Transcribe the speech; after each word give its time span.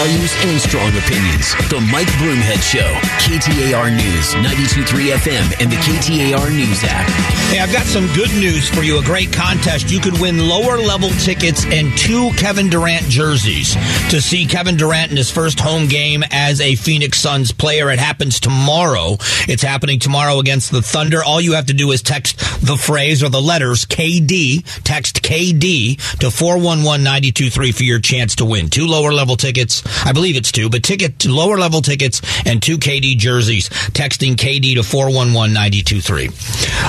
values 0.00 0.32
and 0.46 0.58
strong 0.58 0.88
opinions. 0.96 1.52
The 1.68 1.78
Mike 1.92 2.08
Broomhead 2.16 2.62
Show, 2.62 2.88
KTAR 3.20 3.90
News, 3.94 4.32
92.3 4.36 5.12
FM, 5.12 5.60
and 5.60 5.70
the 5.70 5.76
KTAR 5.76 6.56
News 6.56 6.82
app. 6.84 7.06
Hey, 7.50 7.58
I've 7.58 7.72
got 7.72 7.84
some 7.84 8.06
good 8.14 8.30
news 8.30 8.66
for 8.66 8.82
you. 8.82 8.98
A 8.98 9.02
great 9.02 9.30
contest. 9.30 9.90
You 9.90 10.00
could 10.00 10.18
win 10.18 10.48
lower 10.48 10.78
level 10.78 11.10
tickets 11.10 11.66
and 11.66 11.94
two 11.98 12.30
Kevin 12.38 12.70
Durant 12.70 13.02
jerseys 13.10 13.74
to 14.08 14.22
see 14.22 14.46
Kevin 14.46 14.78
Durant 14.78 15.10
in 15.10 15.18
his 15.18 15.30
first 15.30 15.60
home 15.60 15.86
game 15.86 16.24
as 16.30 16.62
a 16.62 16.76
Phoenix 16.76 17.18
Suns 17.18 17.52
player. 17.52 17.90
It 17.90 17.98
happens 17.98 18.40
tomorrow. 18.40 19.18
It's 19.48 19.62
happening 19.62 19.98
tomorrow 19.98 20.38
against 20.38 20.70
the 20.70 20.80
Thunder. 20.80 21.22
All 21.22 21.42
you 21.42 21.52
have 21.54 21.66
to 21.66 21.74
do 21.74 21.90
is 21.90 22.00
text 22.00 22.38
the 22.64 22.76
phrase 22.76 23.22
or 23.22 23.28
the 23.28 23.42
letters 23.42 23.84
KD, 23.84 24.64
text 24.82 25.22
KD 25.22 25.96
to 26.20 26.30
411 26.30 27.04
923 27.04 27.72
for 27.72 27.82
your 27.82 28.00
chance 28.00 28.36
to 28.36 28.46
win. 28.46 28.70
Two 28.70 28.86
lower 28.86 29.12
level 29.12 29.36
tickets. 29.36 29.82
I 30.04 30.12
believe 30.12 30.36
it's 30.36 30.52
two, 30.52 30.70
but 30.70 30.82
ticket 30.82 31.26
lower 31.26 31.58
level 31.58 31.82
tickets 31.82 32.20
and 32.46 32.62
two 32.62 32.78
KD 32.78 33.16
jerseys. 33.16 33.68
Texting 33.68 34.34
KD 34.34 34.74
to 34.74 34.82
411 34.82 35.52
923. 35.54 36.28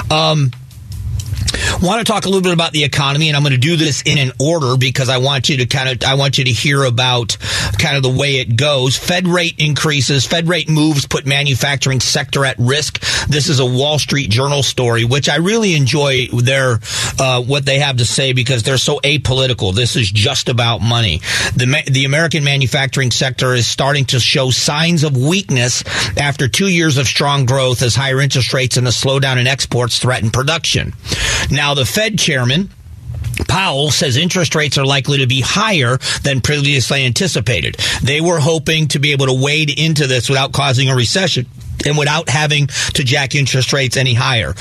Um, 0.09 0.51
want 1.81 2.05
to 2.05 2.11
talk 2.11 2.25
a 2.25 2.27
little 2.27 2.41
bit 2.41 2.53
about 2.53 2.71
the 2.71 2.83
economy 2.83 3.27
and 3.27 3.35
i'm 3.35 3.43
going 3.43 3.53
to 3.53 3.57
do 3.57 3.75
this 3.75 4.01
in 4.03 4.17
an 4.17 4.31
order 4.39 4.77
because 4.77 5.09
i 5.09 5.17
want 5.17 5.49
you 5.49 5.57
to 5.57 5.65
kind 5.65 5.89
of 5.89 6.07
i 6.07 6.13
want 6.13 6.37
you 6.37 6.43
to 6.43 6.51
hear 6.51 6.83
about 6.83 7.37
kind 7.79 7.97
of 7.97 8.03
the 8.03 8.09
way 8.09 8.39
it 8.39 8.55
goes 8.55 8.95
fed 8.95 9.27
rate 9.27 9.55
increases 9.57 10.25
fed 10.25 10.47
rate 10.47 10.69
moves 10.69 11.07
put 11.07 11.25
manufacturing 11.25 11.99
sector 11.99 12.45
at 12.45 12.55
risk 12.59 13.03
this 13.31 13.49
is 13.49 13.59
a 13.59 13.65
wall 13.65 13.99
street 13.99 14.29
journal 14.29 14.63
story 14.63 15.05
which 15.05 15.29
i 15.29 15.37
really 15.37 15.75
enjoy 15.75 16.27
their 16.27 16.79
uh, 17.19 17.41
what 17.41 17.65
they 17.65 17.79
have 17.79 17.97
to 17.97 18.05
say 18.05 18.33
because 18.33 18.63
they're 18.63 18.77
so 18.77 18.99
apolitical. 18.99 19.73
This 19.73 19.95
is 19.95 20.11
just 20.11 20.49
about 20.49 20.81
money. 20.81 21.19
The 21.55 21.83
the 21.89 22.05
american 22.05 22.43
manufacturing 22.43 23.11
sector 23.11 23.53
is 23.53 23.67
starting 23.67 24.05
to 24.05 24.19
show 24.19 24.49
signs 24.49 25.03
of 25.03 25.15
weakness 25.15 25.83
after 26.17 26.47
two 26.47 26.67
years 26.67 26.97
of 26.97 27.07
strong 27.07 27.45
growth 27.45 27.81
as 27.81 27.95
higher 27.95 28.19
interest 28.21 28.53
rates 28.53 28.77
and 28.77 28.87
a 28.87 28.91
slowdown 28.91 29.37
in 29.37 29.47
exports 29.47 29.99
threaten 29.99 30.29
production. 30.29 30.93
Now, 31.49 31.73
the 31.73 31.85
Fed 31.85 32.17
chairman, 32.17 32.69
Powell 33.47 33.91
says 33.91 34.17
interest 34.17 34.55
rates 34.55 34.77
are 34.77 34.85
likely 34.85 35.19
to 35.19 35.27
be 35.27 35.41
higher 35.41 35.97
than 36.23 36.41
previously 36.41 37.05
anticipated. 37.05 37.77
They 38.03 38.21
were 38.21 38.39
hoping 38.39 38.87
to 38.89 38.99
be 38.99 39.11
able 39.11 39.27
to 39.27 39.43
wade 39.43 39.77
into 39.77 40.07
this 40.07 40.29
without 40.29 40.53
causing 40.53 40.89
a 40.89 40.95
recession 40.95 41.45
and 41.85 41.97
without 41.97 42.29
having 42.29 42.67
to 42.67 43.03
jack 43.03 43.35
interest 43.35 43.73
rates 43.73 43.97
any 43.97 44.13
higher 44.13 44.53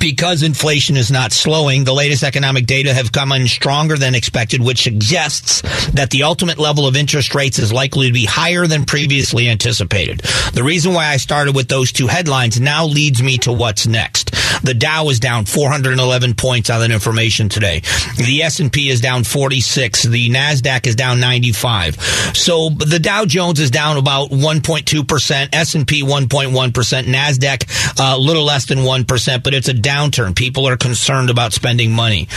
because 0.00 0.42
inflation 0.42 0.96
is 0.96 1.10
not 1.10 1.30
slowing, 1.30 1.84
the 1.84 1.92
latest 1.92 2.24
economic 2.24 2.66
data 2.66 2.92
have 2.92 3.12
come 3.12 3.32
in 3.32 3.46
stronger 3.46 3.96
than 3.96 4.14
expected, 4.14 4.62
which 4.62 4.82
suggests 4.82 5.60
that 5.90 6.10
the 6.10 6.22
ultimate 6.22 6.58
level 6.58 6.86
of 6.86 6.96
interest 6.96 7.34
rates 7.34 7.58
is 7.58 7.72
likely 7.72 8.08
to 8.08 8.12
be 8.12 8.24
higher 8.24 8.66
than 8.66 8.84
previously 8.84 9.48
anticipated. 9.48 10.20
The 10.54 10.64
reason 10.64 10.94
why 10.94 11.08
I 11.08 11.18
started 11.18 11.54
with 11.54 11.68
those 11.68 11.92
two 11.92 12.06
headlines 12.06 12.60
now 12.60 12.86
leads 12.86 13.22
me 13.22 13.38
to 13.38 13.52
what's 13.52 13.86
next. 13.86 14.34
The 14.62 14.74
Dow 14.74 15.08
is 15.08 15.20
down 15.20 15.44
411 15.44 16.34
points 16.34 16.70
on 16.70 16.80
that 16.80 16.90
information 16.90 17.48
today. 17.48 17.80
The 18.16 18.42
S&P 18.42 18.88
is 18.88 19.00
down 19.00 19.24
46. 19.24 20.04
The 20.04 20.30
Nasdaq 20.30 20.86
is 20.86 20.96
down 20.96 21.20
95. 21.20 21.96
So 22.34 22.70
the 22.70 22.98
Dow 22.98 23.24
Jones 23.24 23.60
is 23.60 23.70
down 23.70 23.96
about 23.96 24.30
1.2%, 24.30 25.48
S&P 25.52 26.02
1.1%, 26.02 27.04
Nasdaq 27.04 28.00
uh, 28.00 28.16
a 28.16 28.18
little 28.18 28.44
less 28.44 28.66
than 28.66 28.78
1%, 28.78 29.42
but 29.42 29.54
it's 29.54 29.68
a 29.68 29.74
downturn. 29.90 30.36
People 30.36 30.68
are 30.68 30.76
concerned 30.76 31.30
about 31.30 31.52
spending 31.52 31.92
money. 31.92 32.28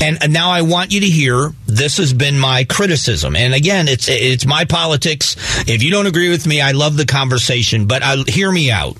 And 0.00 0.32
now 0.32 0.50
I 0.50 0.62
want 0.62 0.92
you 0.92 1.00
to 1.00 1.06
hear 1.06 1.52
this 1.66 1.96
has 1.96 2.12
been 2.12 2.38
my 2.38 2.64
criticism. 2.64 3.36
And 3.36 3.54
again, 3.54 3.88
it's 3.88 4.08
it's 4.08 4.46
my 4.46 4.64
politics. 4.64 5.36
If 5.66 5.82
you 5.82 5.90
don't 5.90 6.06
agree 6.06 6.30
with 6.30 6.46
me, 6.46 6.60
I 6.60 6.72
love 6.72 6.96
the 6.96 7.06
conversation, 7.06 7.86
but 7.86 8.02
I, 8.02 8.16
hear 8.26 8.50
me 8.50 8.70
out. 8.70 8.96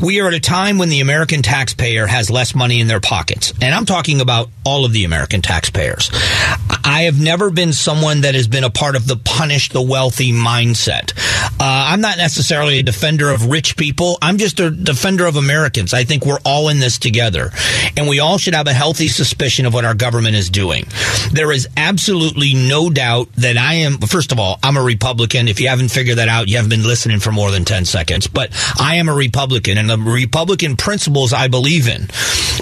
We 0.00 0.20
are 0.20 0.28
at 0.28 0.34
a 0.34 0.40
time 0.40 0.78
when 0.78 0.88
the 0.88 1.00
American 1.00 1.42
taxpayer 1.42 2.06
has 2.06 2.30
less 2.30 2.54
money 2.54 2.80
in 2.80 2.86
their 2.86 3.00
pockets. 3.00 3.52
And 3.60 3.74
I'm 3.74 3.86
talking 3.86 4.20
about 4.20 4.48
all 4.64 4.84
of 4.84 4.92
the 4.92 5.04
American 5.04 5.42
taxpayers. 5.42 6.10
I 6.84 7.02
have 7.02 7.20
never 7.20 7.50
been 7.50 7.72
someone 7.72 8.22
that 8.22 8.34
has 8.34 8.48
been 8.48 8.64
a 8.64 8.70
part 8.70 8.96
of 8.96 9.06
the 9.06 9.16
punish 9.16 9.68
the 9.68 9.82
wealthy 9.82 10.32
mindset. 10.32 11.12
Uh, 11.60 11.90
I'm 11.90 12.00
not 12.00 12.16
necessarily 12.16 12.78
a 12.78 12.82
defender 12.82 13.30
of 13.30 13.46
rich 13.46 13.76
people. 13.76 14.18
I'm 14.20 14.38
just 14.38 14.58
a 14.60 14.70
defender 14.70 15.26
of 15.26 15.36
Americans. 15.36 15.94
I 15.94 16.04
think 16.04 16.26
we're 16.26 16.40
all 16.44 16.68
in 16.68 16.80
this 16.80 16.98
together. 16.98 17.50
And 17.96 18.08
we 18.08 18.20
all 18.20 18.38
should 18.38 18.54
have 18.54 18.66
a 18.66 18.72
healthy 18.72 19.08
suspicion 19.08 19.66
of 19.66 19.74
what 19.74 19.84
our 19.84 19.94
government 19.94 20.34
is 20.34 20.50
doing. 20.50 20.86
There 21.32 21.52
is 21.52 21.68
absolutely 21.76 22.54
no 22.54 22.90
doubt 22.90 23.32
that 23.36 23.56
I 23.56 23.74
am, 23.74 23.98
first 23.98 24.32
of 24.32 24.38
all, 24.38 24.58
I'm 24.62 24.76
a 24.76 24.82
Republican. 24.82 25.48
If 25.48 25.60
you 25.60 25.68
haven't 25.68 25.90
figured 25.90 26.18
that 26.18 26.28
out, 26.28 26.48
you 26.48 26.56
haven't 26.56 26.70
been 26.70 26.82
listening 26.82 27.20
for 27.20 27.32
more 27.32 27.50
than 27.50 27.64
10 27.64 27.84
seconds. 27.84 28.26
But 28.26 28.50
I 28.78 28.96
am 28.96 29.08
a 29.08 29.11
Republican 29.14 29.78
and 29.78 29.88
the 29.88 29.98
Republican 29.98 30.76
principles 30.76 31.32
I 31.32 31.48
believe 31.48 31.88
in. 31.88 32.08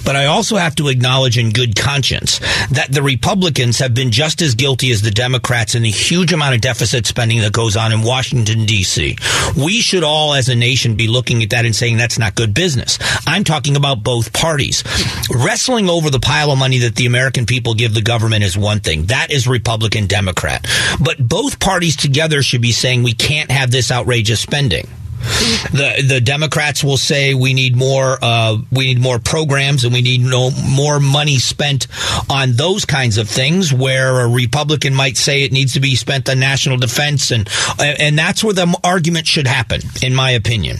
But 0.05 0.17
I 0.17 0.27
also 0.27 0.57
have 0.57 0.75
to 0.77 0.89
acknowledge 0.89 1.39
in 1.39 1.51
good 1.51 1.77
conscience 1.77 2.39
that 2.71 2.89
the 2.91 3.03
Republicans 3.03 3.79
have 3.79 3.95
been 3.95 4.11
just 4.11 4.43
as 4.43 4.55
guilty 4.55 4.91
as 4.93 5.03
the 5.03 5.11
Democrats 5.11 5.75
in 5.75 5.83
the 5.83 5.91
huge 5.91 6.33
amount 6.33 6.55
of 6.55 6.61
deficit 6.61 7.07
spending 7.07 7.41
that 7.41 7.53
goes 7.53 7.77
on 7.77 7.93
in 7.93 8.03
Washington, 8.03 8.67
D.C. 8.67 9.17
We 9.57 9.81
should 9.81 10.05
all 10.05 10.35
as 10.35 10.49
a 10.49 10.57
nation 10.57 10.97
be 10.97 11.09
looking 11.09 11.43
at 11.43 11.51
that 11.51 11.65
and 11.65 11.75
saying 11.75 11.97
that's 11.97 12.19
not 12.19 12.35
good 12.35 12.55
business. 12.55 12.99
I'm 13.27 13.45
talking 13.45 13.77
about 13.77 14.03
both 14.03 14.33
parties. 14.33 14.83
Wrestling 15.31 15.89
over 15.89 16.11
the 16.11 16.21
pile 16.21 16.51
of 16.51 16.59
money 16.59 16.79
that 16.79 16.97
the 16.97 17.07
American 17.07 17.47
people 17.47 17.75
give 17.75 17.95
the 17.95 18.03
government 18.03 18.45
is 18.45 18.57
one 18.57 18.81
thing. 18.81 19.07
That 19.07 19.31
is 19.31 19.47
Republican 19.47 20.07
Democrat. 20.07 20.67
But 21.01 21.19
both 21.19 21.61
parties 21.61 21.97
together 21.97 22.43
should 22.43 22.63
be 22.63 22.73
saying 22.73 23.03
we 23.03 23.13
can't 23.13 23.51
have 23.51 23.71
this 23.71 23.91
outrageous 23.91 24.41
spending. 24.41 24.89
The 25.21 26.05
the 26.07 26.21
Democrats 26.21 26.83
will 26.83 26.97
say 26.97 27.35
we 27.35 27.55
need 27.55 27.77
more 27.77 28.19
uh, 28.23 28.59
we 28.73 28.87
need 28.87 29.01
more 29.01 29.19
programs 29.19 29.85
and 29.85 29.93
we 29.93 30.03
need 30.03 30.21
no 30.21 30.51
more 30.51 31.01
money 31.01 31.39
spent 31.39 31.87
on 32.29 32.53
those 32.53 32.85
kinds 32.85 33.19
of 33.19 33.29
things. 33.29 33.73
Where 33.73 34.21
a 34.21 34.29
Republican 34.29 34.95
might 34.95 35.17
say 35.17 35.43
it 35.43 35.53
needs 35.53 35.75
to 35.75 35.81
be 35.81 35.97
spent 35.97 36.29
on 36.29 36.39
national 36.39 36.79
defense 36.79 37.31
and 37.31 37.49
and 37.79 38.19
that's 38.19 38.43
where 38.43 38.55
the 38.55 38.79
argument 38.83 39.27
should 39.27 39.47
happen, 39.47 39.81
in 40.03 40.15
my 40.15 40.31
opinion. 40.31 40.79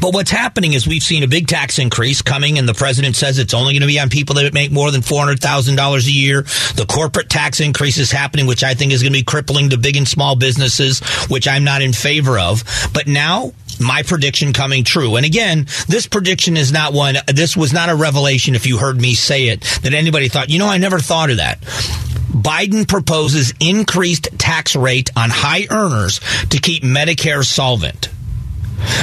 But 0.00 0.14
what's 0.14 0.30
happening 0.30 0.72
is 0.72 0.86
we've 0.86 1.02
seen 1.02 1.22
a 1.22 1.28
big 1.28 1.46
tax 1.46 1.78
increase 1.78 2.22
coming, 2.22 2.58
and 2.58 2.68
the 2.68 2.74
president 2.74 3.16
says 3.16 3.38
it's 3.38 3.54
only 3.54 3.74
going 3.74 3.82
to 3.82 3.86
be 3.86 4.00
on 4.00 4.08
people 4.08 4.36
that 4.36 4.54
make 4.54 4.72
more 4.72 4.90
than 4.90 5.00
$400,000 5.00 6.06
a 6.06 6.10
year. 6.10 6.42
The 6.42 6.86
corporate 6.88 7.28
tax 7.28 7.60
increase 7.60 7.98
is 7.98 8.10
happening, 8.10 8.46
which 8.46 8.64
I 8.64 8.74
think 8.74 8.92
is 8.92 9.02
going 9.02 9.12
to 9.12 9.18
be 9.18 9.24
crippling 9.24 9.70
to 9.70 9.78
big 9.78 9.96
and 9.96 10.08
small 10.08 10.36
businesses, 10.36 11.00
which 11.28 11.48
I'm 11.48 11.64
not 11.64 11.82
in 11.82 11.92
favor 11.92 12.38
of. 12.38 12.64
But 12.92 13.06
now 13.06 13.52
my 13.80 14.02
prediction 14.02 14.52
coming 14.52 14.84
true. 14.84 15.16
And 15.16 15.26
again, 15.26 15.66
this 15.88 16.06
prediction 16.06 16.56
is 16.56 16.72
not 16.72 16.92
one, 16.92 17.16
this 17.26 17.56
was 17.56 17.72
not 17.72 17.88
a 17.88 17.94
revelation 17.94 18.54
if 18.54 18.66
you 18.66 18.78
heard 18.78 19.00
me 19.00 19.14
say 19.14 19.48
it, 19.48 19.62
that 19.82 19.94
anybody 19.94 20.28
thought, 20.28 20.50
you 20.50 20.58
know, 20.58 20.68
I 20.68 20.78
never 20.78 20.98
thought 20.98 21.30
of 21.30 21.38
that. 21.38 21.60
Biden 21.60 22.86
proposes 22.86 23.54
increased 23.60 24.28
tax 24.38 24.74
rate 24.74 25.10
on 25.16 25.30
high 25.30 25.66
earners 25.70 26.20
to 26.50 26.58
keep 26.58 26.82
Medicare 26.82 27.44
solvent. 27.44 28.08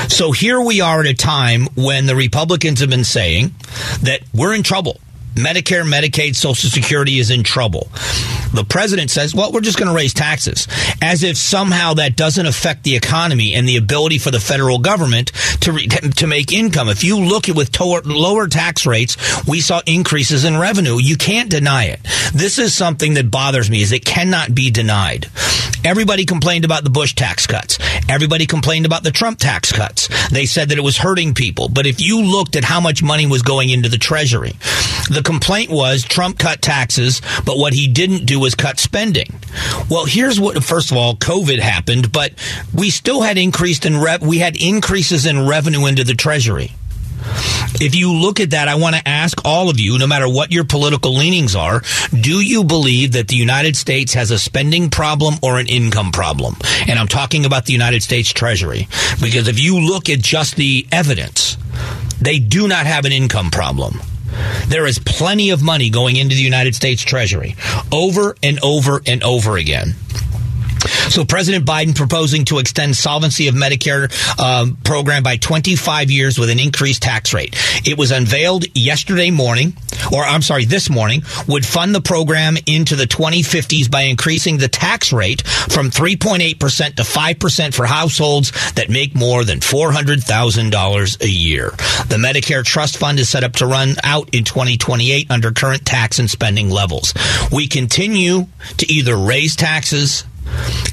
So 0.07 0.31
here 0.31 0.61
we 0.61 0.81
are 0.81 1.01
at 1.01 1.07
a 1.07 1.13
time 1.13 1.67
when 1.75 2.05
the 2.05 2.15
Republicans 2.15 2.79
have 2.81 2.89
been 2.89 3.03
saying 3.03 3.55
that 4.01 4.21
we're 4.33 4.53
in 4.53 4.63
trouble. 4.63 4.99
Medicare, 5.35 5.83
Medicaid, 5.83 6.35
Social 6.35 6.69
Security 6.69 7.19
is 7.19 7.31
in 7.31 7.43
trouble. 7.43 7.87
The 8.53 8.65
president 8.67 9.09
says, 9.11 9.33
well, 9.33 9.51
we're 9.51 9.61
just 9.61 9.77
going 9.77 9.87
to 9.87 9.95
raise 9.95 10.13
taxes, 10.13 10.67
as 11.01 11.23
if 11.23 11.37
somehow 11.37 11.93
that 11.95 12.17
doesn't 12.17 12.45
affect 12.45 12.83
the 12.83 12.97
economy 12.97 13.53
and 13.53 13.67
the 13.67 13.77
ability 13.77 14.17
for 14.17 14.29
the 14.29 14.41
federal 14.41 14.79
government 14.79 15.31
to, 15.61 15.71
re- 15.71 15.87
to 15.87 16.27
make 16.27 16.51
income. 16.51 16.89
If 16.89 17.03
you 17.03 17.17
look 17.17 17.47
at 17.47 17.55
with 17.55 17.71
to- 17.73 18.01
lower 18.05 18.47
tax 18.47 18.85
rates, 18.85 19.15
we 19.47 19.61
saw 19.61 19.81
increases 19.85 20.43
in 20.43 20.57
revenue. 20.57 20.97
You 20.99 21.15
can't 21.15 21.49
deny 21.49 21.85
it. 21.85 22.01
This 22.33 22.59
is 22.59 22.73
something 22.73 23.13
that 23.13 23.31
bothers 23.31 23.69
me 23.69 23.81
is 23.81 23.93
it 23.93 24.03
cannot 24.03 24.53
be 24.53 24.69
denied. 24.69 25.29
Everybody 25.83 26.25
complained 26.25 26.65
about 26.65 26.83
the 26.83 26.89
Bush 26.89 27.15
tax 27.15 27.47
cuts. 27.47 27.79
Everybody 28.07 28.45
complained 28.45 28.85
about 28.85 29.03
the 29.03 29.11
Trump 29.11 29.39
tax 29.39 29.71
cuts. 29.71 30.09
They 30.29 30.45
said 30.45 30.69
that 30.69 30.77
it 30.77 30.83
was 30.83 30.97
hurting 30.97 31.33
people. 31.33 31.69
But 31.69 31.87
if 31.87 32.01
you 32.01 32.21
looked 32.21 32.55
at 32.55 32.63
how 32.63 32.79
much 32.79 33.01
money 33.01 33.25
was 33.25 33.41
going 33.41 33.69
into 33.69 33.89
the 33.89 33.97
treasury, 33.97 34.51
the 35.09 35.20
complaint 35.21 35.69
was 35.69 36.03
Trump 36.03 36.39
cut 36.39 36.61
taxes, 36.61 37.21
but 37.45 37.57
what 37.57 37.73
he 37.73 37.87
didn't 37.87 38.25
do 38.25 38.39
was 38.39 38.55
cut 38.55 38.79
spending. 38.79 39.33
Well, 39.89 40.05
here's 40.05 40.39
what, 40.39 40.63
first 40.63 40.91
of 40.91 40.97
all, 40.97 41.15
COVID 41.15 41.59
happened, 41.59 42.11
but 42.11 42.33
we 42.73 42.89
still 42.89 43.21
had 43.21 43.37
increased 43.37 43.85
in 43.85 43.99
rev, 43.99 44.21
we 44.21 44.39
had 44.39 44.55
increases 44.55 45.25
in 45.25 45.47
revenue 45.47 45.85
into 45.85 46.03
the 46.03 46.13
treasury. 46.13 46.71
If 47.79 47.95
you 47.95 48.13
look 48.13 48.39
at 48.39 48.51
that, 48.51 48.67
I 48.67 48.75
want 48.75 48.95
to 48.95 49.07
ask 49.07 49.39
all 49.45 49.69
of 49.69 49.79
you, 49.79 49.97
no 49.97 50.07
matter 50.07 50.27
what 50.27 50.51
your 50.51 50.65
political 50.65 51.15
leanings 51.15 51.55
are, 51.55 51.81
do 52.19 52.41
you 52.41 52.63
believe 52.63 53.13
that 53.13 53.27
the 53.27 53.35
United 53.35 53.75
States 53.75 54.13
has 54.13 54.31
a 54.31 54.39
spending 54.39 54.89
problem 54.89 55.35
or 55.41 55.59
an 55.59 55.67
income 55.67 56.11
problem? 56.11 56.55
And 56.87 56.99
I'm 56.99 57.07
talking 57.07 57.45
about 57.45 57.65
the 57.65 57.73
United 57.73 58.03
States 58.03 58.31
Treasury. 58.31 58.87
Because 59.21 59.47
if 59.47 59.59
you 59.59 59.79
look 59.79 60.09
at 60.09 60.19
just 60.19 60.55
the 60.55 60.85
evidence, 60.91 61.57
they 62.19 62.39
do 62.39 62.67
not 62.67 62.85
have 62.85 63.05
an 63.05 63.11
income 63.11 63.49
problem. 63.51 63.99
There 64.67 64.85
is 64.85 64.99
plenty 64.99 65.49
of 65.49 65.61
money 65.61 65.89
going 65.89 66.15
into 66.15 66.35
the 66.35 66.41
United 66.41 66.75
States 66.75 67.01
Treasury 67.03 67.55
over 67.91 68.35
and 68.41 68.59
over 68.63 69.01
and 69.05 69.23
over 69.23 69.57
again. 69.57 69.95
So 71.09 71.25
President 71.25 71.65
Biden 71.65 71.95
proposing 71.95 72.45
to 72.45 72.59
extend 72.59 72.95
solvency 72.95 73.47
of 73.47 73.55
Medicare 73.55 74.09
um, 74.39 74.77
program 74.83 75.23
by 75.23 75.37
25 75.37 76.11
years 76.11 76.37
with 76.37 76.49
an 76.49 76.59
increased 76.59 77.01
tax 77.01 77.33
rate. 77.33 77.55
It 77.85 77.97
was 77.97 78.11
unveiled 78.11 78.65
yesterday 78.77 79.31
morning, 79.31 79.73
or 80.11 80.23
I'm 80.23 80.41
sorry, 80.41 80.65
this 80.65 80.89
morning, 80.89 81.23
would 81.47 81.65
fund 81.65 81.93
the 81.93 82.01
program 82.01 82.57
into 82.65 82.95
the 82.95 83.05
2050s 83.05 83.89
by 83.89 84.03
increasing 84.03 84.57
the 84.57 84.67
tax 84.67 85.11
rate 85.11 85.41
from 85.41 85.89
3.8% 85.89 86.95
to 86.95 87.03
5% 87.03 87.73
for 87.73 87.85
households 87.85 88.51
that 88.73 88.89
make 88.89 89.15
more 89.15 89.43
than 89.43 89.59
$400,000 89.59 91.21
a 91.21 91.29
year. 91.29 91.69
The 92.07 92.17
Medicare 92.17 92.63
Trust 92.63 92.97
Fund 92.97 93.19
is 93.19 93.29
set 93.29 93.43
up 93.43 93.53
to 93.53 93.67
run 93.67 93.95
out 94.03 94.33
in 94.33 94.43
2028 94.43 95.29
under 95.29 95.51
current 95.51 95.85
tax 95.85 96.19
and 96.19 96.29
spending 96.29 96.69
levels. 96.69 97.13
We 97.51 97.67
continue 97.67 98.47
to 98.77 98.91
either 98.91 99.15
raise 99.15 99.55
taxes, 99.55 100.23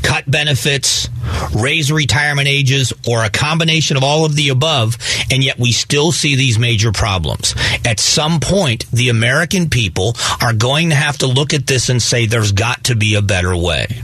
cut 0.03 0.31
benefits, 0.31 1.09
raise 1.55 1.93
retirement 1.93 2.49
ages, 2.49 2.93
or 3.09 3.25
a 3.25 3.31
combination 3.31 3.97
of 3.97 4.05
all 4.05 4.25
of 4.25 4.37
the 4.37 4.49
above, 4.49 4.97
and 5.31 5.43
yet 5.43 5.59
we 5.59 5.73
still 5.73 6.13
see 6.13 6.35
these 6.35 6.59
major 6.59 6.93
problems. 6.93 7.55
At 7.85 8.01
some 8.01 8.41
point, 8.41 8.91
the 8.91 9.09
American 9.09 9.69
people 9.69 10.17
are 10.43 10.53
going 10.53 10.91
to 10.91 10.95
have 10.95 11.19
to 11.19 11.27
look 11.27 11.55
at 11.55 11.67
this 11.67 11.89
and 11.89 12.03
say 12.03 12.27
there's 12.27 12.53
got 12.53 12.85
to 12.85 12.97
be 12.97 13.15
a 13.15 13.23
better 13.23 13.57
way. 13.57 14.03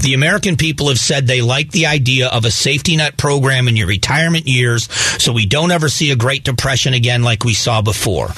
The 0.00 0.14
American 0.14 0.56
people 0.56 0.88
have 0.88 0.98
said 0.98 1.26
they 1.26 1.42
like 1.42 1.70
the 1.72 1.86
idea 1.86 2.28
of 2.28 2.44
a 2.44 2.50
safety 2.50 2.96
net 2.96 3.16
program 3.16 3.68
in 3.68 3.76
your 3.76 3.86
retirement 3.86 4.46
years 4.46 4.90
so 5.22 5.32
we 5.32 5.46
don't 5.46 5.70
ever 5.70 5.88
see 5.88 6.10
a 6.10 6.16
Great 6.16 6.44
Depression 6.44 6.94
again 6.94 7.22
like 7.22 7.44
we 7.44 7.54
saw 7.54 7.82
before. 7.82 8.28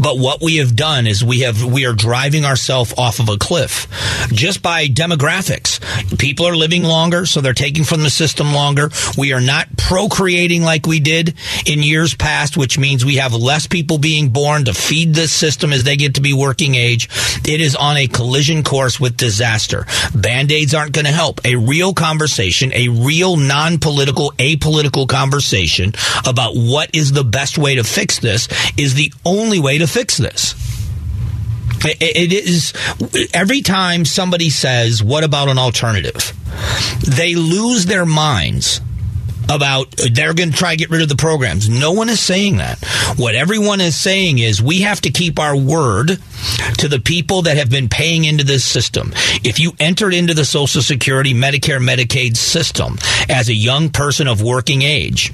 But 0.00 0.18
what 0.18 0.40
we 0.40 0.56
have 0.56 0.76
done 0.76 1.06
is 1.06 1.24
we 1.24 1.40
have 1.40 1.64
we 1.64 1.86
are 1.86 1.92
driving 1.92 2.44
ourselves 2.44 2.94
off 2.96 3.18
of 3.18 3.28
a 3.28 3.36
cliff 3.36 3.88
just 4.32 4.62
by 4.62 4.86
demographics. 4.86 5.80
People 6.18 6.46
are 6.46 6.56
living 6.56 6.84
longer, 6.84 7.26
so 7.26 7.40
they're 7.40 7.52
taking 7.52 7.84
from 7.84 8.02
the 8.02 8.10
system 8.10 8.52
longer. 8.52 8.90
We 9.16 9.32
are 9.32 9.40
not 9.40 9.76
procreating 9.76 10.62
like 10.62 10.86
we 10.86 11.00
did 11.00 11.34
in 11.66 11.82
years 11.82 12.14
past, 12.14 12.56
which 12.56 12.78
means 12.78 13.04
we 13.04 13.16
have 13.16 13.34
less 13.34 13.66
people 13.66 13.98
being 13.98 14.30
born 14.30 14.64
to 14.66 14.74
feed 14.74 15.14
this 15.14 15.32
system 15.32 15.72
as 15.72 15.84
they 15.84 15.96
get 15.96 16.14
to 16.14 16.20
be 16.20 16.32
working 16.32 16.74
age. 16.74 17.08
It 17.44 17.60
is 17.60 17.74
on 17.74 17.96
a 17.96 18.06
collision 18.06 18.62
course 18.62 19.00
with 19.00 19.16
disaster. 19.16 19.86
Band-aids 20.14 20.74
aren't 20.74 20.87
going 20.92 21.06
to 21.06 21.12
help. 21.12 21.40
A 21.44 21.56
real 21.56 21.94
conversation, 21.94 22.72
a 22.74 22.88
real 22.88 23.36
non-political, 23.36 24.32
apolitical 24.38 25.08
conversation 25.08 25.92
about 26.26 26.54
what 26.54 26.94
is 26.94 27.12
the 27.12 27.24
best 27.24 27.58
way 27.58 27.76
to 27.76 27.84
fix 27.84 28.18
this 28.18 28.48
is 28.76 28.94
the 28.94 29.12
only 29.24 29.60
way 29.60 29.78
to 29.78 29.86
fix 29.86 30.16
this. 30.16 30.54
It 31.84 32.32
is 32.32 32.72
every 33.32 33.62
time 33.62 34.04
somebody 34.04 34.50
says, 34.50 35.02
What 35.02 35.22
about 35.22 35.48
an 35.48 35.58
alternative? 35.58 36.32
They 37.06 37.36
lose 37.36 37.86
their 37.86 38.04
minds 38.04 38.80
about 39.48 39.90
they're 40.12 40.34
going 40.34 40.50
to 40.50 40.56
try 40.56 40.72
to 40.72 40.76
get 40.76 40.90
rid 40.90 41.02
of 41.02 41.08
the 41.08 41.16
programs. 41.16 41.68
No 41.68 41.92
one 41.92 42.08
is 42.08 42.20
saying 42.20 42.58
that. 42.58 42.78
What 43.16 43.34
everyone 43.34 43.80
is 43.80 43.98
saying 43.98 44.38
is 44.38 44.62
we 44.62 44.82
have 44.82 45.00
to 45.02 45.10
keep 45.10 45.38
our 45.38 45.56
word 45.56 46.18
to 46.78 46.88
the 46.88 47.00
people 47.00 47.42
that 47.42 47.56
have 47.56 47.70
been 47.70 47.88
paying 47.88 48.24
into 48.24 48.44
this 48.44 48.64
system. 48.64 49.12
If 49.44 49.58
you 49.58 49.72
entered 49.80 50.14
into 50.14 50.34
the 50.34 50.44
Social 50.44 50.82
Security, 50.82 51.34
Medicare, 51.34 51.80
Medicaid 51.80 52.36
system 52.36 52.98
as 53.28 53.48
a 53.48 53.54
young 53.54 53.90
person 53.90 54.28
of 54.28 54.42
working 54.42 54.82
age, 54.82 55.32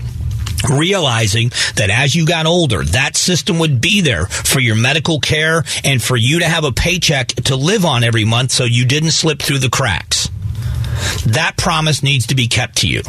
realizing 0.70 1.50
that 1.76 1.90
as 1.90 2.14
you 2.14 2.26
got 2.26 2.46
older, 2.46 2.82
that 2.84 3.16
system 3.16 3.58
would 3.58 3.81
be 3.81 4.00
there 4.00 4.26
for 4.26 4.61
your 4.61 4.76
medical 4.76 5.20
care 5.20 5.64
and 5.82 6.02
for 6.02 6.16
you 6.16 6.38
to 6.38 6.46
have 6.46 6.64
a 6.64 6.72
paycheck 6.72 7.28
to 7.28 7.56
live 7.56 7.84
on 7.84 8.05
every 8.05 8.25
month 8.25 8.50
so 8.50 8.64
you 8.64 8.87
didn't 8.87 9.11
slip 9.11 9.40
through 9.40 9.58
the 9.58 9.70
cracks. 9.70 10.31
That 11.27 11.55
promise 11.57 12.03
needs 12.03 12.27
to 12.29 12.35
be 12.35 12.49
kept 12.49 12.79
to 12.79 12.89
you. 12.89 13.03